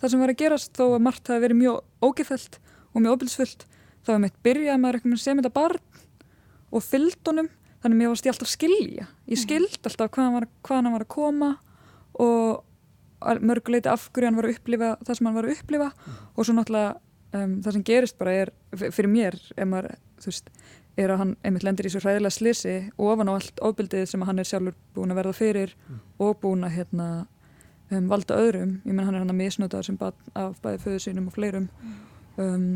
[0.00, 2.58] það sem var að gerast þó að margt hafi verið mjög ógefælt
[2.92, 3.66] og mjög óbilsfullt
[4.08, 6.04] þá hefði mitt byrjað með að sem þetta barn
[6.68, 9.42] og fyldunum þannig að mér varst ég alltaf skilja ég mhm.
[9.42, 11.50] skild alltaf hvað hann var, hvað hann var að koma
[12.18, 12.64] og
[13.20, 16.18] mörguleiti af hverju hann var að upplifa það sem hann var að upplifa mm.
[16.34, 16.90] og svo náttúrulega
[17.34, 18.52] um, það sem gerist bara er
[18.94, 20.52] fyrir mér maður, veist,
[20.98, 24.26] er að hann einmitt lendir í svo hræðilega slisi og ofan á allt ofbildið sem
[24.26, 26.04] hann er sjálfur búin að verða fyrir mm.
[26.26, 27.08] og búin að hérna,
[27.90, 31.38] um, valda öðrum ég menn hann er hann að misnota sem bæði föðu sínum og
[31.38, 31.98] fleirum mm.
[32.44, 32.70] um,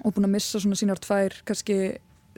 [0.00, 1.78] og búin að missa svona sínar tvær kannski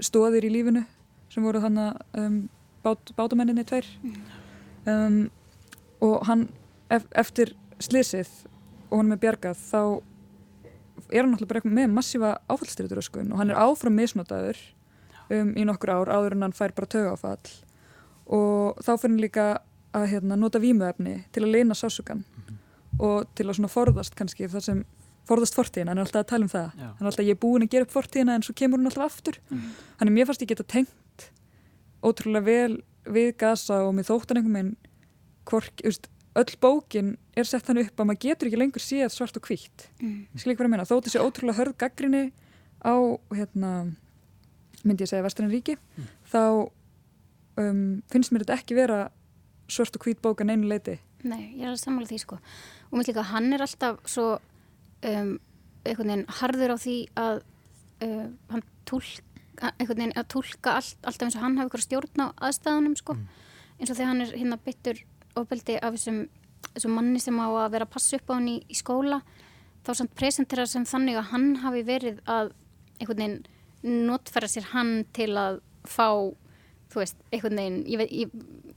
[0.03, 0.85] stóðir í lífinu
[1.33, 2.38] sem voru hann að um,
[2.85, 3.87] bát, bátamenninni tvær
[4.90, 5.21] um,
[6.05, 6.49] og hann
[6.93, 8.31] ef, eftir slisið
[8.90, 9.81] og hann með bjargað þá
[11.11, 14.59] er hann náttúrulega bara með massífa áfallstyrjuturöskun og hann er áfram misnotaður
[15.31, 17.55] um, í nokkur ár áður en hann fær bara tög áfall
[18.25, 19.47] og þá fyrir hann líka
[19.95, 22.57] að hérna, nota vímuefni til að leina sásugan mm -hmm.
[22.99, 24.85] og til að svona forðast kannski það sem
[25.28, 26.87] forðast fortíðina, hann er alltaf að tala um það Já.
[26.87, 29.04] hann er alltaf, ég er búin að gera upp fortíðina en svo kemur hann alltaf
[29.04, 29.70] aftur mm -hmm.
[29.98, 31.30] hann er mér fast ég geta tengt
[32.02, 34.76] ótrúlega vel við gasa og með þóttan einhvern veginn
[35.44, 35.80] hvork,
[36.34, 39.88] öll bókin er sett þannig upp að maður getur ekki lengur síðan svart og hvítt
[40.00, 40.26] mm.
[40.37, 42.32] skil ekki hvað að minna, þó þessi ótrúlega hörð gaggrinni
[42.84, 42.94] á
[43.32, 43.70] hérna,
[44.84, 46.08] myndi ég segja Vestræn ríki mm.
[46.32, 46.68] þá
[47.60, 49.10] um, finnst mér þetta ekki vera
[49.68, 53.08] svart og hvít bóka neinu leiti Nei, ég er að sammála því sko og mér
[53.08, 54.34] líka hann er alltaf svo
[55.11, 55.33] um,
[55.85, 57.40] einhvern veginn harður á því að
[58.05, 59.23] uh, hann tólka
[59.79, 63.17] einhvern veginn að tólka allt, alltaf eins og hann hafi ykkur stjórn á aðstæðanum sko
[63.17, 63.27] mm.
[63.79, 65.03] eins og þegar hann er hérna byttur
[65.38, 66.21] ofbeldi af þessum,
[66.73, 69.21] þessum manni sem á að vera að passa upp á hann í, í skóla
[69.85, 72.55] þá samt presentera sem þannig að hann hafi verið að
[72.99, 76.09] einhvern veginn notfæra sér hann til að fá
[76.94, 78.35] þú veist, einhvern veginn ég veit, ég,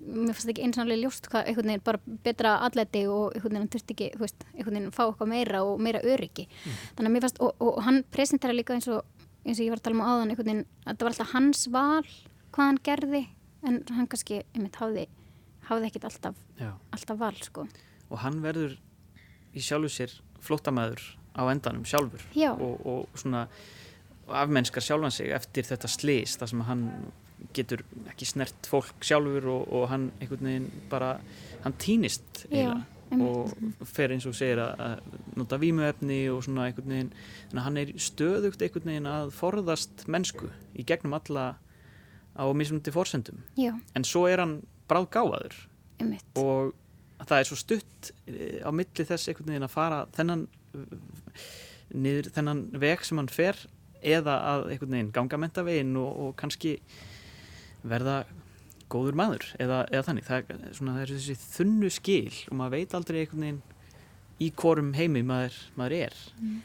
[0.07, 3.73] mér finnst ekki einsamlega ljóst hvað einhvern veginn bara betra atleti og einhvern veginn hann
[3.75, 6.79] þurfti ekki, þú veist, einhvern veginn fá eitthvað meira og meira öryggi mm.
[6.97, 9.05] þannig að mér finnst, og, og, og hann presentera líka eins og
[9.47, 11.63] eins og ég var að tala um áðan einhvern veginn, að það var alltaf hans
[11.71, 12.09] val
[12.55, 13.23] hvað hann gerði,
[13.67, 15.07] en hann kannski einmitt hafði
[15.67, 16.41] hafði ekkit alltaf,
[16.95, 17.67] alltaf val sko.
[18.09, 18.77] og hann verður
[19.55, 21.03] í sjálfu sér flótamæður
[21.37, 22.23] á endanum sjálfur
[22.55, 23.45] og, og svona
[24.27, 26.83] afmennskar sjálfan sig eftir þetta slis þar sem hann
[27.53, 31.17] getur ekki snert fólk sjálfur og, og hann einhvern veginn bara
[31.63, 32.45] hann týnist
[33.15, 33.53] og
[33.87, 35.03] fer eins og segir að,
[35.39, 40.03] nota vímuefni og svona einhvern veginn þannig að hann er stöðugt einhvern veginn að forðast
[40.11, 41.45] mennsku í gegnum alla
[42.37, 43.71] á mismundi fórsendum Já.
[43.95, 45.61] en svo er hann bráð gáðaður
[46.37, 46.75] og
[47.23, 50.45] það er svo stutt eh, á milli þess einhvern veginn að fara þennan
[51.95, 53.63] niður þennan veg sem hann fer
[54.03, 56.77] eða að einhvern veginn ganga mentavegin og, og kannski
[57.91, 58.17] verða
[58.91, 60.27] góður maður eða, eða þannig.
[60.27, 63.61] Það er, svona, það er þessi þunnu skil og maður veit aldrei einhvern veginn
[64.37, 66.17] í hvorum heimi maður, maður er.
[66.39, 66.57] Mm.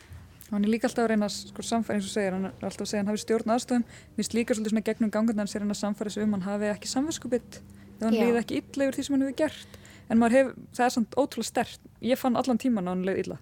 [0.53, 2.91] Hann er líka alltaf að reyna sko, samfæra eins og segir, hann er alltaf að
[2.91, 3.85] segja hann hafi stjórn aðstöðum,
[4.19, 6.69] minnst líka svolítið svona gegnum gangan hann sér hann að samfæra sig um hann hafi
[6.69, 9.79] ekki samvinskupitt ef hann leiði ekki illa yfir því sem hann hefur gert.
[10.13, 13.39] En hef, það er svona ótrúlega stert ég fann allan tíman að hann leiði illa.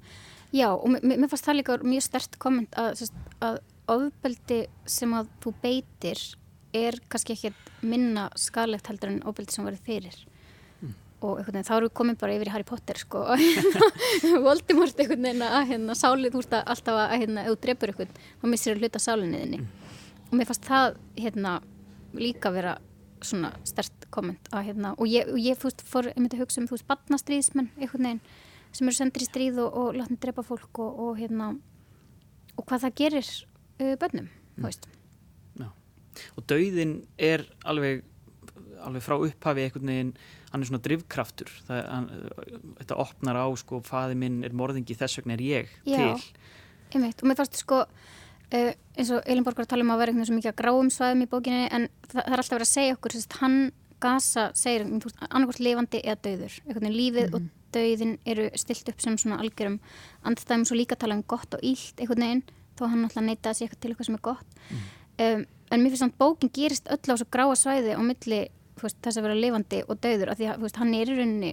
[0.55, 3.03] Já og mér fannst það líka mjög stert komment að,
[3.43, 3.59] að
[3.91, 6.23] ofbeldi sem að þú beitir
[6.77, 7.53] er kannski ekki
[7.87, 10.19] minna skalegt heldur en ofbeldi sem verið fyrir
[10.81, 10.93] mm.
[11.27, 13.25] og veginn, þá eru við komin bara yfir í Harry Potter sko
[14.47, 17.95] Voldemort einhvern veginn að hérna, sálið, þú veist að alltaf að hérna, ef þú drefur
[17.95, 19.97] einhvern, þá missir þú hluta sálinniðinni mm.
[20.29, 21.57] og mér fannst það hérna,
[22.19, 22.77] líka vera
[23.25, 26.71] svona stert komment að hérna og ég, og ég fúst, fór einmitt að hugsa um
[26.71, 28.23] þú veist barnastríðismenn einhvern veginn
[28.71, 31.51] sem eru sendir í stríð og, og látni drepa fólk og, og hérna
[32.57, 33.31] og hvað það gerir
[33.81, 34.89] uh, bönnum, þú veist.
[36.37, 38.05] Og dauðin er alveg,
[38.87, 40.15] alveg frá upphafi einhvern veginn,
[40.51, 41.53] hann er svona drivkraftur.
[41.69, 42.09] Það, hann,
[42.81, 46.01] þetta opnar á, sko, faði minn er morðingi, þess vegna er ég Já.
[46.01, 46.49] til.
[46.91, 50.31] Einmitt, og mér fannst sko uh, eins og Elin Borgar tala um að vera eitthvað
[50.31, 52.97] svo mikið að gráum svæðum í bókinni en það, það er alltaf verið að segja
[52.97, 53.59] okkur sérst, hann
[54.01, 59.19] gasa segir annarkvært lifandi eða dauður einhvern veginn lífið og dauðin eru stilt upp sem
[59.21, 59.79] svona algjörum
[60.27, 62.45] andstæðum svo líka tala um gott og ílt einhvern veginn
[62.79, 64.63] þó hann alltaf neita að sé eitthvað til eitthvað sem er gott
[65.27, 68.41] um, en mér finnst samt bókin gerist öll á svo gráa svæði á milli
[68.81, 71.53] veist, þess að vera lifandi og dauður af því að veist, hann er í rauninni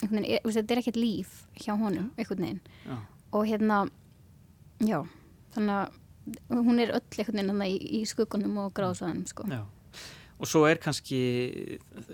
[0.00, 2.96] þú veist, þetta er ekkert líf hjá honum einhvern veginn Já.
[3.34, 3.84] og hérna
[4.82, 5.04] Já,
[5.54, 9.46] þannig að hún er öll einhvern veginn í, í skuggunum og gráðsvæðinum sko.
[9.50, 9.62] Já.
[10.34, 11.20] Og svo er kannski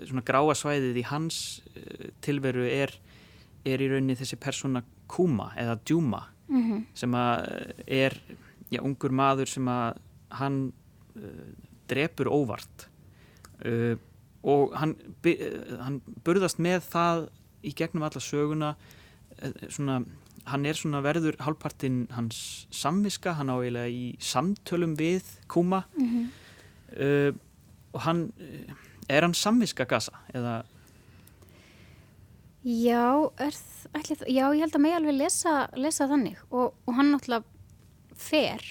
[0.05, 1.39] svona gráa svæðið í hans
[1.73, 2.93] eh, tilveru er,
[3.65, 8.15] er í rauninni þessi persóna Kuma eða Djúma Mm sem að eh, er
[8.71, 10.01] já, ungur maður sem að
[10.35, 10.57] hann
[11.91, 12.87] drepur óvart.
[13.65, 13.95] Uh,
[14.43, 14.95] og hann,
[15.27, 17.27] uh, hann burðast með það
[17.67, 18.71] í gegnum alla söguna
[19.69, 19.99] svona,
[20.49, 25.83] hann er svona verður hálfpartinn hans samviska, hann á eiginlega í samtölum við Kuma.
[26.97, 27.31] Uh,
[27.93, 28.25] og hann
[29.11, 30.61] er hann samviska gasa eða?
[32.63, 36.37] Já, er, þ- ætli, já, ég held að mig alveg lesa, lesa þannig.
[36.53, 37.45] Og, og hann náttúrulega
[38.21, 38.61] fer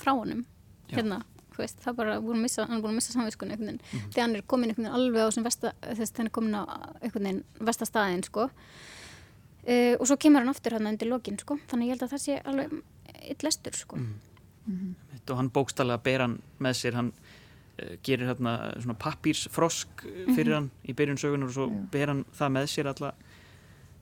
[0.00, 0.44] frá honum
[0.88, 0.96] Já.
[0.96, 1.18] hérna,
[1.58, 4.24] veist, það bara búin að missa, hann er búin að missa samviskunni einhvern veginn, þegar
[4.24, 6.62] hann er komin einhvern veginn alveg á vesta, þess að hann er komin á
[7.02, 8.48] einhvern veginn vestastæðin, sko.
[9.68, 12.24] Uh, og svo kemur hann aftur hann undir lokin, sko, þannig ég held að það
[12.24, 12.78] sé alveg
[13.28, 13.98] eitt lestur, sko.
[15.28, 20.54] Og hann bókstallega ber hann með sér hann uh, gerir hérna svona pappírsfrosk uh, fyrir
[20.56, 21.78] hann í byrjun sögunar og svo Já.
[21.92, 23.12] ber hann það með sér alla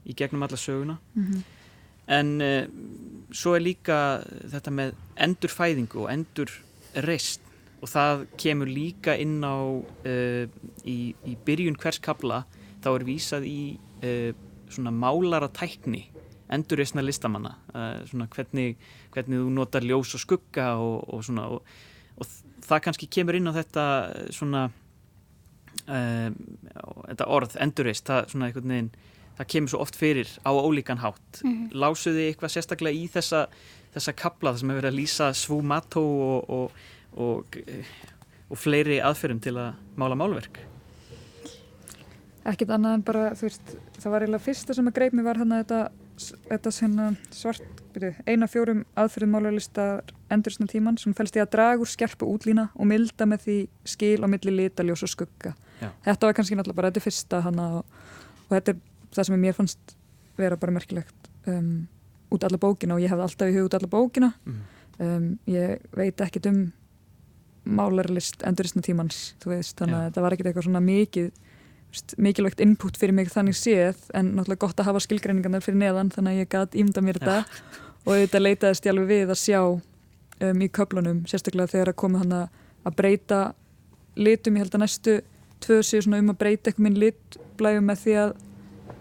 [0.07, 0.99] í gegnum alla söguna.
[1.19, 1.45] Mhm.
[2.07, 2.67] en uh,
[3.35, 3.97] svo er líka
[4.53, 4.93] þetta með
[5.27, 7.46] endurfæðingu og endurreist
[7.87, 10.45] og það kemur líka inn á uh,
[10.83, 12.43] í, í byrjun hvers kabla
[12.83, 13.59] þá er vísað í
[14.03, 14.33] uh,
[14.67, 16.09] svona málara tækni
[16.51, 18.75] endurreisna listamanna uh, svona hvernig,
[19.15, 21.63] hvernig þú notar ljós og skugga og, og svona og,
[22.19, 22.35] og
[22.67, 23.87] það kannski kemur inn á þetta
[24.35, 24.67] svona
[25.87, 28.91] þetta orð endurreist það svona einhvern veginn
[29.37, 31.69] það kemur svo oft fyrir á ólíkan hátt Mhm.
[31.77, 33.47] lásuði eitthvað sérstaklega í þessa
[33.95, 36.73] þessa kapla þar sem hefur verið að lýsa svúmató og, og,
[37.17, 37.61] og,
[38.51, 40.63] og fleiri aðferðum til að mála málverk
[42.47, 45.41] ekkert annað en bara, þú veist, það var eiginlega fyrsta sem að greip mig var
[45.41, 45.81] hann að þetta,
[46.51, 51.83] þetta svona svart, byrju, eina fjórum aðferðum málarlistar endursna tíman sem fælst í að draga
[51.83, 53.59] úr skerpu útlína og milda með því
[53.95, 55.57] skil á milli lita, ljós og skugga.
[55.81, 55.91] Já.
[56.07, 58.01] Þetta var kannski náttúrulega bara þetta fyrsta hann og,
[58.47, 58.81] og þetta er
[59.17, 59.97] það sem mér fannst
[60.37, 61.87] vera bara merkilegt um,
[62.33, 64.33] út alla bókina og ég hefði alltaf í hug út alla bókina.
[64.47, 64.65] mm.
[64.97, 66.61] Um, ég veit ekkit um
[67.67, 69.99] málarlist enduristna tímans, veist, þannig Já.
[69.99, 71.31] að þetta var ekkit eitthvað svona mikið
[72.21, 76.35] mikilvægt input fyrir mig þannig séð en náttúrulega gott að hafa skilgreiningarnar fyrir neðan þannig
[76.35, 77.37] að ég gæt ímda mér þetta.
[78.07, 82.21] Og þetta leitaðist ég alveg við að sjá um, í köflunum, sérstaklega þegar að koma
[82.23, 83.41] hann að breyta
[84.17, 85.17] litum, ég held að næstu
[85.65, 88.37] tvö séu svona um að breyta eitthvað minn litblæfum með því að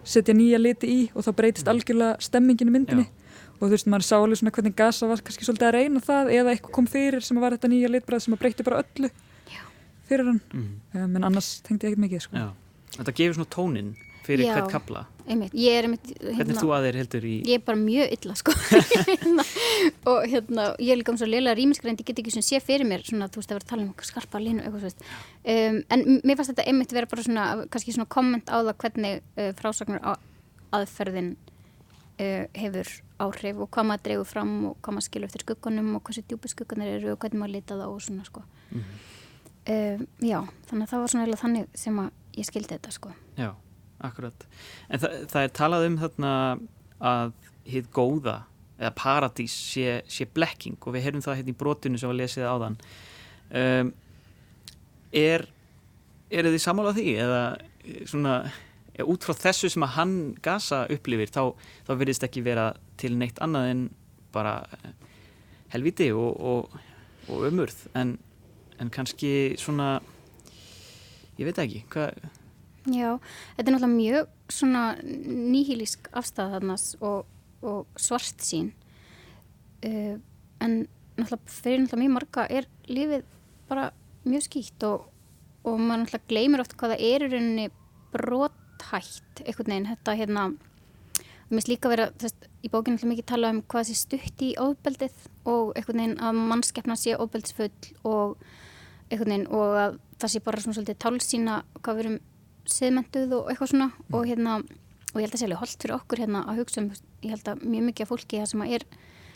[0.05, 3.05] setja nýja liti í og þá breytist algjörlega stemmingin í myndinni
[3.59, 6.31] og þú veist, maður sá alveg svona hvernig Gasa var kannski svolítið að reyna það
[6.35, 9.09] eða eitthvað kom fyrir sem var þetta nýja litbræð sem að breytti bara öllu
[9.51, 9.61] Já.
[10.09, 10.69] fyrir hann Mm.
[10.93, 12.35] um, en annars tengdi ég ekkert mikið sko.
[12.35, 12.49] Já.
[12.99, 13.93] þetta gefur svona tónin
[14.25, 14.53] fyrir Já.
[14.57, 17.79] hvert kapla einmitt, ég er einmitt hvernig þú að þeir heldur í ég er bara
[17.81, 18.53] mjög illa sko
[19.09, 19.45] hérna,
[20.11, 22.85] og hérna, ég er líka um svo lélega rýmiskrænt, ég get ekki svona sé fyrir
[22.89, 26.37] mér svona, þú veist, að vera að tala um skarpa línu eitthvað um, en mér
[26.37, 30.11] fannst þetta einmitt vera bara svona, kannski svona komment á það hvernig uh, frásagnar á,
[30.77, 31.33] aðferðin
[32.19, 32.89] uh, hefur
[33.25, 36.51] áhrif og hvað maður dregur fram og hvað maður skilur eftir skuggunum og hversu djúpi
[36.51, 38.83] skuggunar eru og hvernig maður lita það og svona sko Mhm.
[39.69, 43.11] um, já, þannig að það var svona eiginlega þannig sem að ég skildi þetta sko
[43.37, 43.51] Já,
[44.01, 44.45] akkurat.
[44.89, 46.31] En það, það er talað um þarna
[47.01, 47.33] að
[47.65, 48.35] hið góða
[48.79, 52.43] eða paradís sé, sé blekking og við heyrum það hérna í brotinu sem var lesið
[52.47, 52.75] áðan.
[53.55, 53.93] Um,
[55.15, 55.45] er,
[56.31, 57.41] er þið samála því eða
[57.85, 58.33] eh, svona
[59.03, 61.51] út frá þessu sem að hann gasa upplifir þá,
[61.87, 62.69] þá verðist ekki vera
[63.01, 63.83] til neitt annað en
[64.35, 64.93] bara eh,
[65.73, 66.79] helviti og, og,
[67.27, 68.15] og umurð en,
[68.79, 69.97] en kannski svona
[71.39, 72.15] ég veit ekki, hvað
[72.85, 73.15] Já,
[73.57, 77.23] þetta er náttúrulega mjög svona nýhílísk afstæða þarnas og,
[77.65, 78.69] og svart sín
[79.81, 80.19] uh,
[80.61, 80.75] en
[81.17, 83.25] náttúrulega fyrir náttúrulega mjög marga er lífið
[83.71, 83.89] bara
[84.25, 85.07] mjög skýtt og,
[85.65, 87.67] og maður náttúrulega gleymir oft hvað það er í rauninni
[88.85, 90.45] brothætt einhvern veginn, þetta hérna
[91.49, 94.53] mér finnst líka vera, þess, í bókinu alltaf mikið tala um hvað sé stutt í
[94.57, 97.69] ofbeldið og einhvern veginn að mannskeppna sé ofbeldsfull
[98.03, 98.37] og
[99.11, 102.19] einhvern veginn og að það sé bara svona svolítið tálsýna hvað við erum
[102.65, 104.15] siðmentuð og eitthvað svona mm.
[104.17, 106.81] og hérna og ég held að það sé alveg holdt fyrir okkur hérna að hugsa
[106.81, 106.89] um
[107.21, 108.87] ég held að mjög mikið af fólki það sem er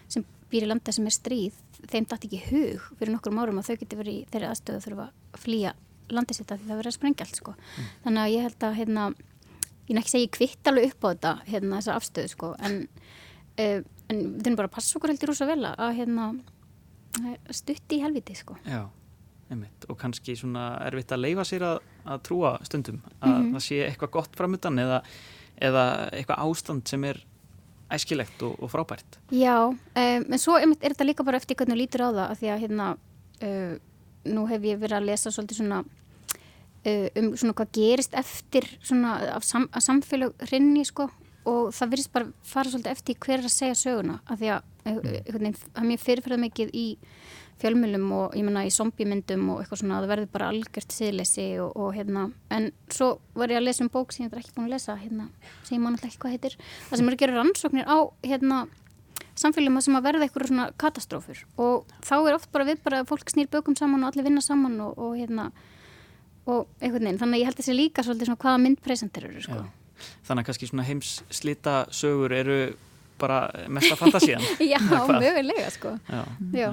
[0.09, 1.59] sem býr í landa sem er stríð
[1.91, 4.88] þeim dætt ekki hug fyrir nokkur árum að þau geti verið í þeirri aðstöðu að
[4.88, 5.75] þurfa að flýja
[6.13, 7.55] landið sitt að því það verið að sprengja allt sko.
[7.55, 7.89] Mm.
[8.05, 9.05] Þannig að ég held að hérna,
[9.89, 12.80] ég nætti segja kvitt alveg upp á þetta hérna þessa afstöðu sko en,
[13.60, 16.32] uh, en þurfum bara að passa okkur heldur rosa vel að hérna
[17.52, 18.56] stutti í helviti sko.
[18.67, 18.84] Já,
[19.49, 23.52] einmitt og kannski svona erfitt að leifa sér að, að trúa stundum að mm -hmm.
[23.56, 25.02] það sé eitthvað gott framöndan eða,
[25.58, 27.25] eða eitthvað ástand sem er
[27.89, 29.17] æskilegt og, og frábært.
[29.32, 32.39] Já, um, en svo er þetta líka bara eftir hvernig þú lítur á það að
[32.39, 32.97] því að hérna
[33.41, 33.75] uh,
[34.30, 35.84] nú hef ég verið að lesa svolítið svona
[37.21, 41.10] um svona hvað gerist eftir svona af sam, samfélag hrinni sko.
[41.49, 45.30] Og það virðist bara fara svolítið eftir hver að segja söguna af því að mm.
[45.30, 45.45] það
[45.82, 46.88] er mjög fyrirferðað mikið í
[47.60, 51.47] fjölmjölum og ég menna í zombimyndum og eitthvað svona að það verður bara algjört siðleysi
[51.63, 52.28] og, og hérna.
[52.56, 54.95] En svo var ég að lesa um bók sem ég er ekki búin að lesa
[54.99, 55.28] hérna,
[55.63, 57.97] sem ég man alltaf ekki hvað heitir það sem eru að gera rannsóknir á
[58.28, 58.62] hérna
[59.39, 63.12] samfélagum sem að verða eitthvað svona katastrófur og þá er oft bara við bara að
[63.12, 65.49] fólk snýr bökum saman og allir vinna saman og, og hérna
[66.47, 69.63] og eitthvað neinn, þannig að ég held þessi líka svolítið svona hvaða myndpresentir eru sko.
[70.28, 72.60] Þannig að kannski svona heims slita sögur eru
[73.19, 74.41] bara mesta fantasían.
[74.71, 74.80] Já,
[75.23, 75.97] mögulega sko.
[76.08, 76.23] Já,
[76.56, 76.69] Já.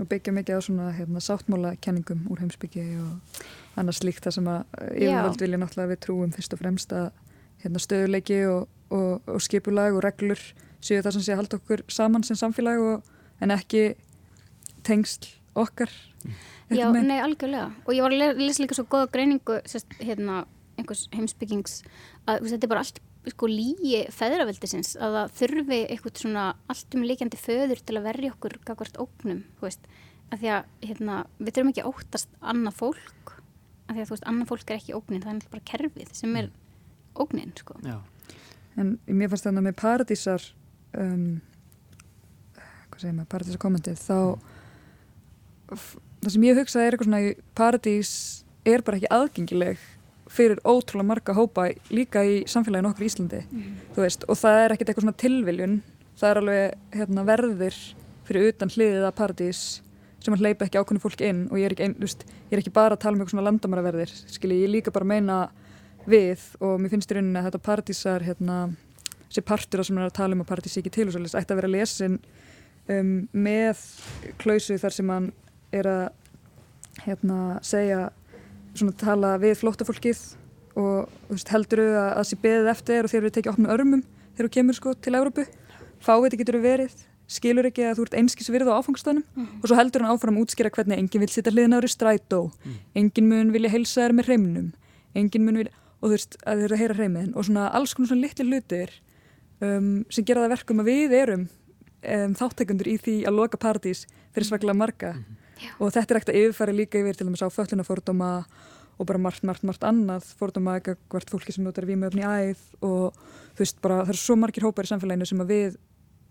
[0.00, 3.44] og byggja mikið á svona hérna, sáttmála kenningum úr heimsbyggi og
[3.78, 7.10] annars líkt það sem að yfirvöld vilja náttúrulega við trúum fyrst og fremst að
[7.62, 10.42] hérna, stöðuleiki og, og, og skipulag og reglur
[10.84, 13.94] séu það sem sé að halda okkur saman sem samfélag og, en ekki
[14.86, 15.90] tengsl okkar.
[16.24, 16.34] Mm.
[16.72, 17.08] Já, með.
[17.10, 20.44] nei, algjörlega og ég var að lesa líka svo goða greiningu sérst, hérna,
[20.78, 21.82] einhvers heimsbyggings
[22.30, 27.04] að þetta er bara allt sko lígi feðraveldisins að það þurfi eitthvað svona allt um
[27.08, 29.86] líkjandi föður til að verja okkur kakvart óknum, þú veist
[30.32, 33.32] að því að hérna, við þurfum ekki að óttast annað fólk,
[33.86, 36.36] að því að þú veist annað fólk er ekki óknin, það er bara kerfið sem
[36.40, 36.50] er
[37.14, 37.96] óknin, sko Já.
[38.74, 40.46] En mér fannst þannig að með paradísar
[40.98, 41.26] um,
[42.90, 44.18] hvað segir maður, paradísar kommentið þá
[46.24, 48.12] það sem ég hugsaði er eitthvað svona paradís
[48.64, 49.82] er bara ekki aðgengileg
[50.34, 53.74] fyrir ótrúlega marga hópa líka í samfélaginu okkur í Íslandi mm.
[53.96, 55.80] veist, og það er ekkert eitthvað svona tilviljun
[56.18, 57.80] það er alveg hérna, verðir
[58.24, 59.64] fyrir utan hliðið að paradís
[60.24, 62.62] sem að hleypa ekki ákveðinu fólk inn og ég er ekki, ein, veist, ég er
[62.62, 65.38] ekki bara að tala um eitthvað svona landamæraverðir skilji, ég líka bara meina
[66.08, 68.58] við og mér finnst í rauninni að þetta paradísar hérna,
[69.28, 71.60] þessi partur sem er að tala um að paradís ekki til og svolítið ætti að
[71.60, 72.18] vera lesin
[72.88, 73.84] um, með
[74.40, 75.30] klausu þar sem hann
[75.74, 76.04] er að
[77.04, 78.08] hérna, segja
[78.74, 80.20] svona tala við flóttafólkið
[80.80, 84.04] og veist, heldur þau að það sé beðið eftir og þeir eru tekið opnum örmum
[84.34, 85.44] þegar þú kemur sko til Európu
[86.02, 86.96] fáviti getur þau verið,
[87.30, 89.62] skilur ekki að þú ert einskis virð á áfangstöðnum mm -hmm.
[89.62, 92.74] og svo heldur hann áfram að útskýra hvernig enginn vil sitta hliðin ári strætó, mm.
[92.94, 94.72] enginn mun vilja heilsa þær með hreimnum,
[95.14, 97.94] enginn mun vilja og þú veist að þeir eru að heyra hreimiðin og svona alls
[97.94, 98.90] konar svona litli lutir
[99.60, 101.48] um, sem gera það verkum að við erum
[102.02, 105.12] um, þáttekundur í því að loka partís fyrir svaklega marga.
[105.12, 105.43] Mm -hmm
[105.78, 108.30] og þetta er ekkert að yfirfæri líka yfir til dæmis á föllunafórdóma
[108.98, 112.60] og bara margt, margt, margt annað fórdóma eitthvað hvert fólki sem notar vímöfni í æð
[112.86, 113.16] og
[113.56, 115.80] þú veist bara það er svo margir hópar í samfélaginu sem að við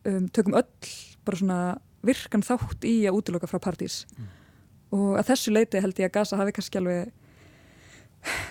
[0.08, 0.94] um, tökum öll
[1.28, 1.60] bara svona
[2.04, 4.32] virkan þátt í að útiloka frá partís mm.
[4.96, 7.12] og að þessu leiti held ég að Gaza hafi kannski alveg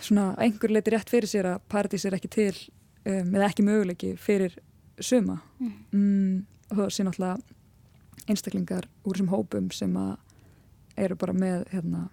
[0.04, 4.14] svona einhver leiti rétt fyrir sér að partís er ekki til um, eða ekki möguleiki
[4.20, 4.58] fyrir
[5.00, 5.72] suma mm.
[5.96, 6.36] Mm,
[6.70, 10.14] og það sé náttúrulega einstaklingar úr þessum hópum sem að
[10.96, 12.06] eru bara með hérna,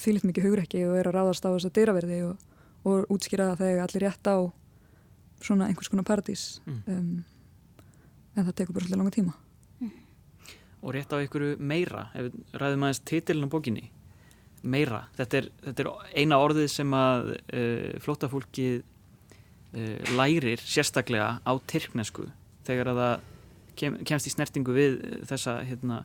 [0.00, 2.50] þýlitt mikið hugrekki og eru að ráðast á þess að dyraverði og,
[2.88, 4.36] og útskýra það þegar allir rétt á
[5.42, 6.82] svona einhvers konar paradís mm.
[6.86, 7.24] um,
[8.36, 9.34] en það tekur bara svolítið langa tíma
[9.80, 9.96] mm.
[10.82, 13.88] Og rétt á einhverju meira ef við ræðum aðeins titilin á bókinni
[14.62, 15.90] meira, þetta er, þetta er
[16.22, 22.28] eina orðið sem að uh, flótafólki uh, lærir sérstaklega á tyrknesku
[22.66, 23.24] þegar að það
[23.78, 26.04] kem, kemst í snertingu við þessa hérna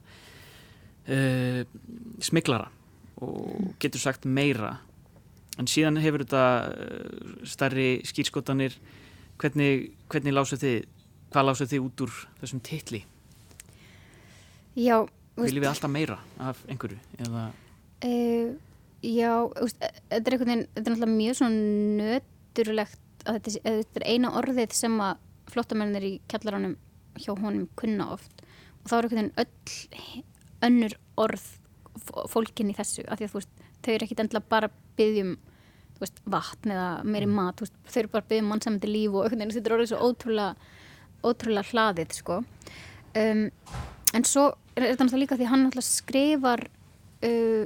[1.08, 1.62] uh,
[2.24, 2.70] smiklara
[3.24, 4.78] og getur sagt meira.
[5.58, 8.78] En síðan hefur þetta uh, starri skýrskotanir
[9.42, 10.78] hvernig, hvernig lásuð þið
[11.34, 13.04] hvað lásuð þið út úr þessum titli?
[14.78, 15.02] Já
[15.38, 17.50] Viljum við alltaf meira af einhverju eða?
[18.06, 18.56] Uh,
[19.06, 21.58] Já, veist, e, þetta er einhvern veginn þetta er náttúrulega mjög svona
[22.00, 25.20] nöturlegt að þetta, þetta er eina orðið sem að
[25.54, 26.74] flottamennir í kjallaranum
[27.18, 28.42] hjá honum kunna oft.
[28.82, 30.24] Og þá er einhvern veginn öll
[30.66, 31.46] önnur orð
[32.32, 35.36] fólkin í þessu af því að veist, þau eru ekkit endla bara byggjum
[36.30, 37.38] vatn eða meiri mm.
[37.40, 40.52] mat veist, þau eru bara byggjum mannsamandi líf og þetta er orðið svo ótrúlega
[41.26, 43.44] ótrúlega hlaðið sko um,
[44.14, 46.66] en svo er þetta náttúrulega líka því hann náttúrulega skrifar
[47.26, 47.64] uh,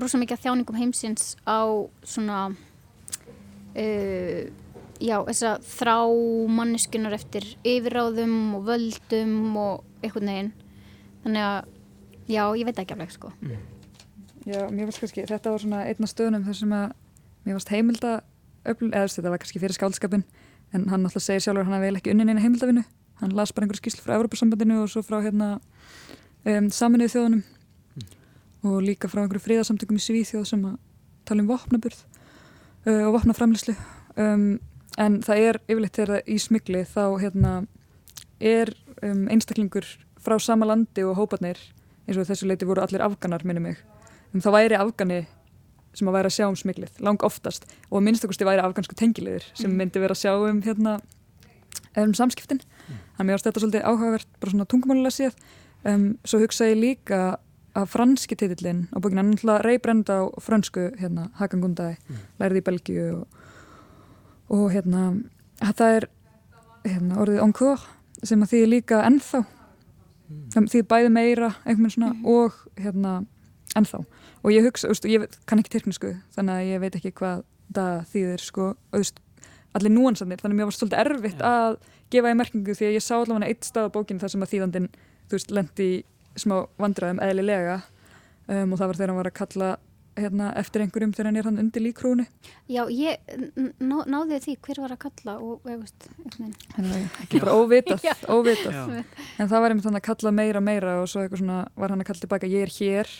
[0.00, 1.60] rosa mikið þjáningum heimsins á
[2.02, 2.40] svona
[3.76, 4.42] uh,
[5.02, 5.96] já, þessa þrá
[6.56, 10.52] manneskunar eftir yfirráðum og völdum og einhvern veginn
[11.24, 11.70] þannig að,
[12.28, 13.72] já, ég veit ekki alveg sko mm.
[14.44, 16.90] Já, mér finnst kannski, þetta var svona einna stöðunum þar sem að
[17.46, 18.10] mér finnst heimilda
[18.68, 20.24] öfl, eða þetta var kannski fyrir skáldskapin
[20.74, 22.84] en hann alltaf segir sjálfur hann að vel ekki unnin eina heimildavinu
[23.22, 25.54] hann las bara einhverju skýrslu frá Európa-sambandinu og svo frá hérna
[26.44, 28.06] um, saminuðu þjóðunum mm.
[28.68, 30.76] og líka frá einhverju fríðarsamtökum í Svíþjóð sem að
[31.28, 33.76] tala um vopnaburð uh, og vopnaframlislu
[34.20, 34.48] um,
[35.00, 37.54] en það er yfirleitt þegar það í smigli þá hérna
[38.40, 39.88] er um, einstaklingur
[40.20, 41.60] frá sama landi og hópanir
[42.04, 43.80] eins og þessu leiti voru allir afganar minni mig
[44.34, 45.24] um þá væri afgani
[45.94, 49.70] sem að væri að sjá um smiglið, lang oftast og minnstakosti væri afgansku tengilegur sem
[49.70, 49.76] mm.
[49.78, 50.96] myndi vera að sjá um hérna
[52.02, 53.02] um samskiptin, mm.
[53.16, 55.36] þannig að mér finnst þetta svolítið áhugavert, bara svona tungumálulega séð
[55.86, 57.20] um, svo hugsa ég líka
[57.74, 62.22] að franski titillin á bókinu hann er reybrend á fransku hérna, Hakangundæ, mm.
[62.42, 63.40] lærið í Belgíu og,
[64.54, 65.12] og hérna
[65.62, 66.08] það er
[66.84, 67.78] hérna, orðið encore
[68.24, 69.44] sem að því líka ennþá
[70.28, 70.68] mm.
[70.72, 72.24] því bæði meira svona mm.
[72.30, 73.16] og hérna
[73.78, 74.04] ennþá
[74.44, 77.44] og ég hugsa, úst, ég kann ekki tyrknisku þannig að ég veit ekki hvað
[77.74, 79.20] það þýðir sko, auðvist,
[79.74, 81.54] allir núansannir þannig að mér var svolítið erfitt ja.
[81.64, 81.78] að
[82.12, 84.52] gefa í merkingu því að ég sá allavega eitt stað á bókinu þar sem að
[84.52, 84.88] þýðandin,
[85.24, 85.88] þú veist, lendi
[86.38, 89.70] smá vandraðum eðlilega um, og það var þegar hann var að kalla
[90.16, 92.26] hérna, eftir einhverjum þegar hann er hann undir líkrúni
[92.70, 93.18] Já, ég
[93.80, 96.08] ná, náði því hver var að kalla og veist,
[97.24, 99.04] ekki bara óvitað, óvitað.
[99.38, 102.10] en það var einmitt hann að kalla meira meira og svo svona, var hann að
[102.10, 103.12] kalla tilbaka ég er hér.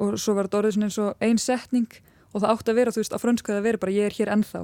[0.00, 1.98] Og svo var þetta orðið svona eins og einn setning
[2.32, 4.32] og það átti að vera, þú veist, á frönsku að vera bara ég er hér
[4.32, 4.62] ennþá.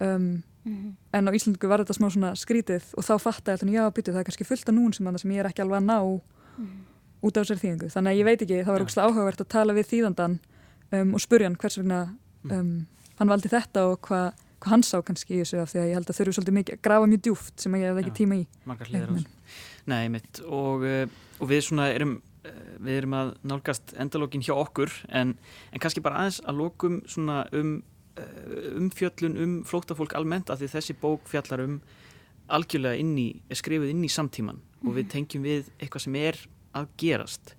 [0.00, 0.92] Um, mm -hmm.
[1.12, 4.18] en á Íslandingu var þetta smá svona skrítið og þá fatt að já, byttu, það
[4.20, 6.20] er kannski fullt af nún sem, sem ég er ekki alveg að ná mm
[6.66, 6.80] -hmm.
[7.22, 9.72] út af þessari þýðingu, þannig að ég veit ekki það var ógslag áhugavert að tala
[9.72, 10.38] við þýðandan
[10.92, 12.52] um, og spurja hann hvers vegna mm.
[12.52, 15.90] um, hann valdi þetta og hvað hva hann sá kannski í þessu af því að
[15.90, 18.14] ég held að þau eru svolítið mikið að grafa mjög djúft sem ég hef ekki
[18.16, 18.46] tíma í
[19.86, 21.04] Nei, mitt og, eh,
[21.38, 22.16] og við svona erum
[22.46, 25.34] Eh, við erum að nálgast endalógin hjá okkur en,
[25.72, 27.78] en kannski bara aðeins að lókum svona um
[28.20, 31.78] eh, umfjöllun um flótafólk almennt af því þessi bók fjallar um
[32.52, 34.84] algjörlega inn í, er skrifið inn í samtíman mm.
[34.84, 35.12] og við mhm.
[35.14, 36.40] tengjum við eitthvað sem er
[36.76, 37.56] að gerast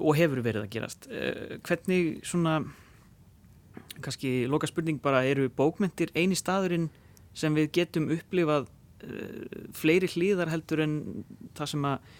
[0.00, 1.08] og hefur verið að gerast.
[1.10, 2.60] Uh, hvernig svona
[4.04, 6.90] kannski loka spurning bara eru bókmyndir eini staðurinn
[7.34, 10.98] sem við getum upplifað uh, fleiri hlýðar heldur en
[11.54, 12.14] það sem að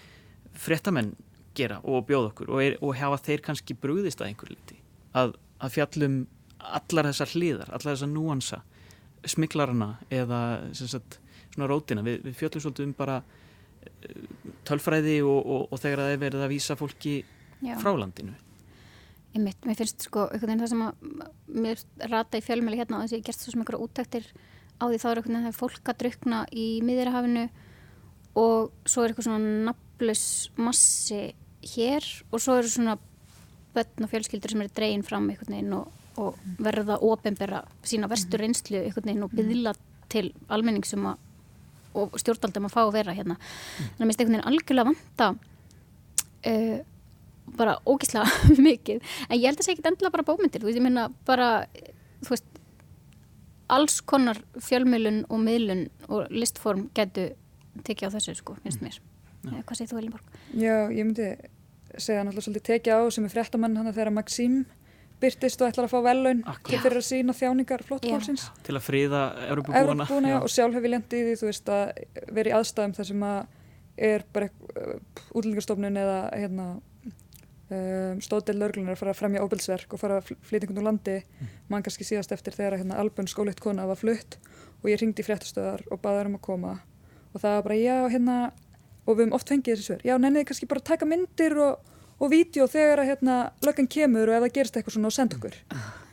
[0.65, 1.15] frettamenn
[1.55, 2.55] gera og bjóða okkur?
[2.55, 4.79] Og, er, og hafa þeir kannski brúðist að einhver liti
[5.15, 6.23] að, að fjallum
[6.65, 8.61] allar þessar hliðar, allar þessar núansa
[9.29, 10.41] smiklarna eða
[10.77, 11.19] sagt,
[11.55, 14.25] svona rótina, við, við fjöllum svolítið um bara eh,
[14.69, 17.15] tölfræði og, og, og þegar það er verið að vísa fólki
[17.65, 17.77] Já.
[17.81, 18.35] frá landinu
[19.35, 21.81] Einmitt, mér finnst sko, einhvern veginn það sem að mér
[22.13, 24.29] rata í fjölmjöli hérna og þess að ég gerst svo sem einhverja útæktir
[24.79, 27.49] á því þá er einhvern veginn það fólk að drukna í miðirhafinu
[28.39, 31.21] og svo er eitthvað svona nafnlaus massi
[31.75, 32.97] hér og svo eru svona
[33.75, 35.91] börn og fjölskyldur sem eru dregin fram einhvern veginn og,
[36.21, 38.51] og verða ofinbera sína verstur mhm.
[38.53, 39.43] einslu einhvern veginn og mhm.
[39.43, 39.75] byðla
[40.15, 41.23] til almenningsum að,
[41.99, 43.39] og stjórnaldum að fá að vera hérna.
[43.39, 43.95] Mhm.
[43.97, 45.31] Þannig að mér finnst einhvern veginn algjörlega vanta
[46.53, 46.79] uh,
[47.59, 48.27] bara ógíslega
[48.69, 49.01] mikið.
[49.29, 50.63] En ég held að það sé ekki endilega bara bómyndir.
[50.63, 51.49] Þú veist, ég minna bara,
[52.25, 52.61] þú veist,
[53.75, 57.35] alls konar fjölmjölun og miðlun og listform getur
[57.85, 59.01] tekið á þessu, sko, finnst mér.
[59.45, 59.59] Já.
[59.61, 60.39] Hvað segir þú, Elinborg?
[60.57, 61.29] Já, ég myndi
[61.95, 64.65] segja náttúrulega svolítið tekið á sem er fréttamann hann þegar Maxím
[65.23, 68.49] byrtist og ætlar að fá vellaun til fyrir að sína þjáningar flottfólksins.
[68.67, 69.21] Til að fríða.
[69.53, 71.85] Europabúana og sjálf hef ég lendið í því þú veist að
[72.35, 73.39] vera í aðstæðum þar sem að
[74.11, 74.97] er bara uh,
[75.31, 76.67] útlendingarstofnun eða hérna,
[77.75, 81.17] um, stóðdel lörglunar að fara að fremja óbilsverk og fara einhvern úr landi.
[81.23, 81.55] Mm.
[81.69, 84.39] mann kannski síðast eftir þegar hérna, albun skólitt kona var flutt
[84.83, 86.77] og ég ringdi í fréttastöðar og baði um að koma.
[87.33, 88.37] Og það var bara já hérna
[89.05, 90.05] og við höfum oft fengið þessi svör.
[90.07, 94.37] Já, nenniði kannski bara taka myndir og, og vídeo þegar að hérna löggan kemur og
[94.37, 95.59] ef það gerist eitthvað svona og senda okkur.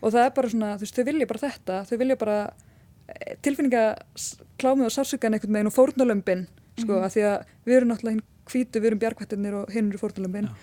[0.02, 1.78] Og það er bara svona, þú veist, þau vilja bara þetta.
[1.88, 6.46] Þau vilja bara eh, tilfinningaklámið og sársökan einhvern veginn og fórnulömpin,
[6.80, 7.06] sko, mm -hmm.
[7.06, 10.50] að því að við erum náttúrulega hinn kvítu, við erum bjargvættirnir og hinn eru fórnulömpin
[10.50, 10.56] ja.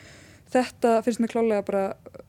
[0.52, 1.84] Þetta finnst mér klálega bara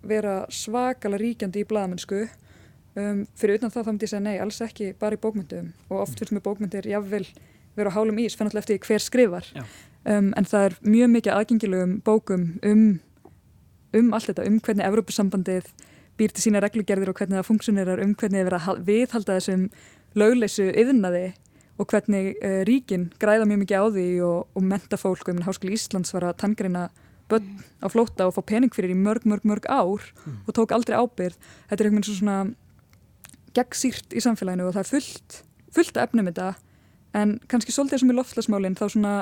[0.05, 4.61] vera svakalega ríkjandi í bladamennsku um, fyrir utan það þá myndi ég segja nei, alls
[4.65, 7.25] ekki bara í bókmyndum og oft finnst mér bókmyndir jáfnvel
[7.77, 9.45] vera á hálum ís, fann alltaf eftir hver skrifar.
[10.07, 12.87] Um, en það er mjög mikið aðgengilegum bókum um,
[13.95, 15.69] um allt þetta, um hvernig Evrópussambandið
[16.19, 19.67] býr til sína reglugerðir og hvernig það funksionirar, um hvernig það verið að viðhalda þessum
[20.19, 21.25] lögleysu yðnaði
[21.79, 25.29] og hvernig uh, ríkin græða mjög mikið á því og, og menta fólk.
[25.29, 26.89] Minn Háskóli Íslands var að tangreina
[27.29, 30.41] börn á flóta og fá pening fyrir í mörg, mörg, mörg ár mm.
[30.47, 31.37] og tók aldrei ábyrð.
[31.69, 32.39] Þetta er einhvern veginn svona
[33.57, 35.39] gegnsýrt í samfélaginu og það er fullt,
[35.75, 36.49] fullt að efnum þetta
[37.17, 39.13] en kannski svolítið sem er loftlasmálinn þá svona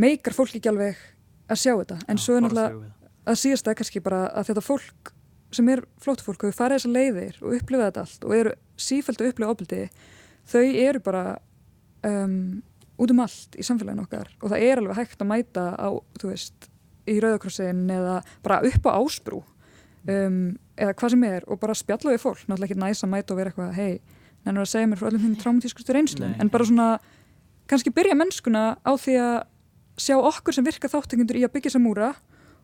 [0.00, 1.00] meikar fólk ekki alveg
[1.48, 4.64] að sjá þetta en Já, svo er náttúrulega að síðast það kannski bara að þetta
[4.64, 5.12] fólk
[5.58, 9.30] sem er flótufólk og farið þessar leiðir og upplifa þetta allt og eru sífælt að
[9.32, 9.82] upplifa ofbildi
[10.48, 11.22] þau eru bara
[12.08, 12.34] um,
[12.98, 15.88] út um allt í samfélaginu okkar og það er alveg hægt að mæta á,
[16.20, 16.67] þú veist,
[17.08, 19.42] í Rauðakrossin eða bara upp á ásbrú
[20.08, 23.34] um, eða hvað sem er og bara spjalla við fólk, náttúrulega ekki næst að mæta
[23.34, 24.00] og vera eitthvað hei,
[24.46, 26.88] nennur að segja mér frá öllum þinn traumatískustu reynslum, en bara svona
[27.68, 29.36] kannski byrja mennskuna á því að
[29.98, 32.12] sjá okkur sem virka þáttengundur í að byggja þessa múra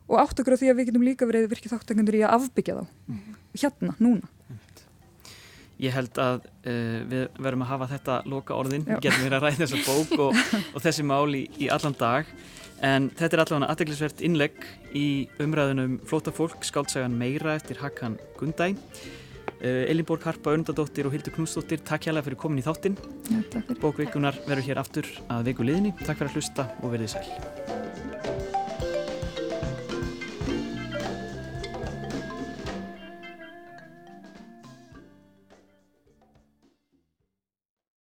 [0.09, 2.79] og átt okkur á því að við getum líka verið virkið þáttengundur í að afbyggja
[2.79, 2.85] þá.
[2.85, 3.37] Mm -hmm.
[3.63, 4.31] hérna, núna.
[5.83, 9.45] Ég held að uh, við verum að hafa þetta loka orðin, við getum verið að
[9.45, 10.37] ræða þessa bók og,
[10.75, 12.31] og þessi mál í, í allan dag
[12.85, 14.65] En þetta er allavega aðteglisvert innlegg
[14.97, 15.07] í
[15.41, 18.75] umræðunum Flótafólk, skáltsagan Meira eftir Hakan Gundæ.
[19.65, 22.99] Uh, Elinborg Harpa Örndadóttir og Hildur Knúsdóttir, takk hjálpa fyrir komin í þáttinn.
[23.81, 25.95] Bókveikunar verður hér aftur að veiku liðni.
[26.05, 28.14] Takk fyrir að hlusta og verðið sæl.